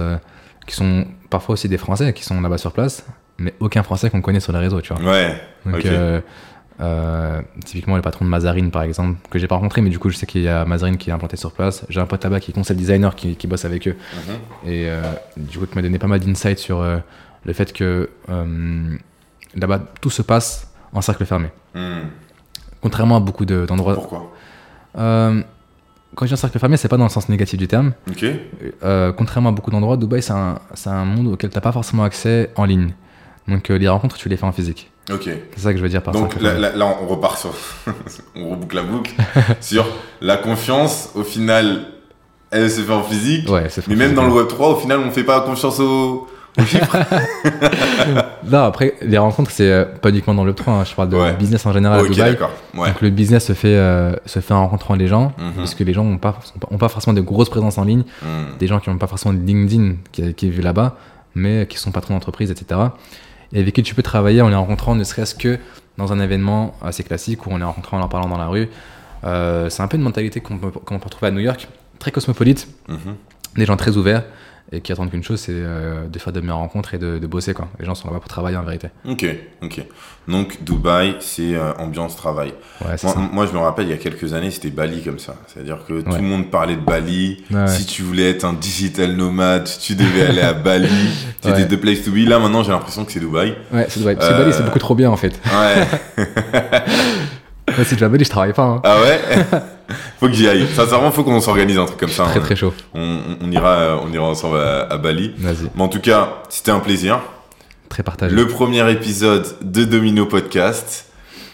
[0.66, 3.06] qui sont parfois aussi des Français qui sont là-bas sur place,
[3.38, 5.12] mais aucun Français qu'on connaît sur les réseaux, tu vois.
[5.12, 5.42] Ouais.
[5.66, 5.86] Donc.
[6.80, 10.10] Euh, typiquement le patron de Mazarine par exemple, que j'ai pas rencontré, mais du coup
[10.10, 11.86] je sais qu'il y a Mazarine qui est implanté sur place.
[11.90, 14.70] J'ai un pote là-bas qui est concept designer qui, qui bosse avec eux Mhm.
[14.72, 15.02] et euh,
[15.38, 16.98] du coup qui m'a donné pas mal d'insights sur euh,
[17.46, 18.10] le fait que
[19.56, 21.48] là-bas tout se passe en cercle fermé.
[21.76, 22.08] Hmm.
[22.82, 23.96] Contrairement à beaucoup de- d'endroits.
[23.96, 24.32] Pourquoi?
[26.16, 27.94] Quand je dis en cercle fermé, c'est pas dans le sens négatif du terme.
[28.10, 28.26] Ok.
[28.84, 32.50] Euh, contrairement à beaucoup d'endroits, Dubaï, c'est un, un monde auquel t'as pas forcément accès
[32.56, 32.94] en ligne.
[33.48, 34.90] Donc les rencontres, tu les fais en physique.
[35.12, 35.30] Ok.
[35.56, 37.54] C'est ça que je veux dire par Donc cercle là, là- là, on repart sur.
[38.36, 39.14] on reboucle la boucle.
[39.62, 39.86] sur
[40.22, 41.86] la confiance, au final,
[42.52, 43.50] elle se fait en physique.
[43.50, 46.28] Ouais, Mais même dans le Web3, au final, on fait pas confiance aux,
[46.60, 46.98] aux chiffres.
[48.50, 50.74] Non, après, les rencontres, c'est euh, pas uniquement dans le 3.
[50.74, 51.34] hein, je parle de Ouais.
[51.34, 52.32] business en général à Dubaï.
[52.32, 52.52] d'accord.
[52.76, 52.88] Ouais.
[52.88, 55.54] Donc le business se fait, euh, se fait en rencontrant les gens, Mhm.
[55.58, 56.40] parce que les gens n'ont pas,
[56.72, 58.58] ont pas forcément de grosses présences en ligne, Hmm.
[58.60, 60.96] des gens qui n'ont pas forcément de LinkedIn qui, qui est vu là-bas,
[61.36, 62.80] mais qui sont patrons d'entreprise, etc.
[63.54, 65.58] Et avec qui tu peux travailler en les rencontrant, ne serait-ce que
[65.98, 68.70] dans un événement assez classique où on les rencontre en leur parlant dans la rue.
[69.24, 71.68] Euh, c'est un peu une mentalité qu'on peut, qu'on peut retrouver à New York,
[72.00, 73.16] très cosmopolite, Mhm.
[73.56, 74.24] des gens très ouverts
[74.72, 77.28] et qui attendent qu'une chose, c'est euh, de faire de meilleures rencontres et de, de
[77.28, 77.54] bosser.
[77.54, 77.70] Quoi.
[77.80, 78.90] Les gens sont là-bas pour travailler en vérité.
[79.08, 79.26] Ok,
[79.64, 79.82] ok.
[80.28, 82.50] Donc Dubaï, c'est euh, ambiance travail.
[82.82, 83.16] Ouais, Moi, ça.
[83.32, 85.36] moi, je me rappelle, il y a quelques années, c'était Bali comme ça.
[85.48, 87.46] C'est-à-dire que tout le monde parlait de Bali.
[87.50, 87.68] Ouais.
[87.68, 90.90] Si tu voulais être un digital nomade, tu devais aller à Bali.
[91.42, 92.28] C'était the place to be.
[92.28, 93.56] Là, maintenant, j'ai l'impression que c'est Dubaï.
[93.72, 94.16] Ouais, c'est Dubaï.
[94.18, 95.40] Parce que Euh, Bali, c'est beaucoup trop bien en fait.
[95.46, 96.26] Ouais.
[97.86, 98.64] Si Bali, je travaille pas.
[98.64, 98.82] hein.
[98.84, 99.20] ah ouais?
[100.20, 100.68] Faut que j'y aille.
[100.76, 102.26] Sincèrement, faut qu'on s'organise un truc comme ça.
[102.26, 102.44] Très hein.
[102.44, 102.74] très chaud.
[102.94, 105.34] On, ira, on ira ensemble à, à Bali.
[105.38, 105.70] Vas-y.
[105.76, 107.20] Mais en tout cas, c'était un plaisir.
[107.88, 108.36] Très partagé.
[108.36, 111.06] Le premier épisode de Domino Podcast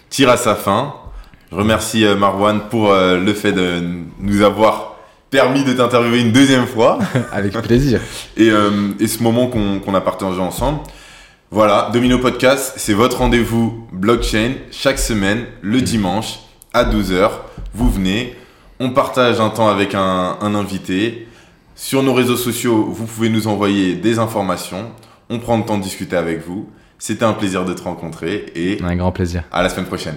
[0.09, 0.95] tire à sa fin.
[1.51, 3.83] Je remercie euh, Marwan pour euh, le fait de
[4.19, 4.95] nous avoir
[5.29, 6.97] permis de t'interviewer une deuxième fois
[7.31, 7.99] Avec plaisir.
[8.37, 10.79] et, euh, et ce moment qu'on qu'on a partagé ensemble.
[11.53, 16.39] Voilà, Domino Podcast, c'est votre rendez-vous blockchain chaque semaine, le dimanche
[16.73, 17.29] à 12h.
[17.75, 18.35] Vous venez,
[18.79, 21.27] on partage un temps avec un, un invité.
[21.75, 24.89] Sur nos réseaux sociaux, vous pouvez nous envoyer des informations.
[25.29, 26.67] On prend le temps de discuter avec vous.
[26.97, 29.43] C'était un plaisir de te rencontrer et Un grand plaisir.
[29.51, 30.15] à la semaine prochaine.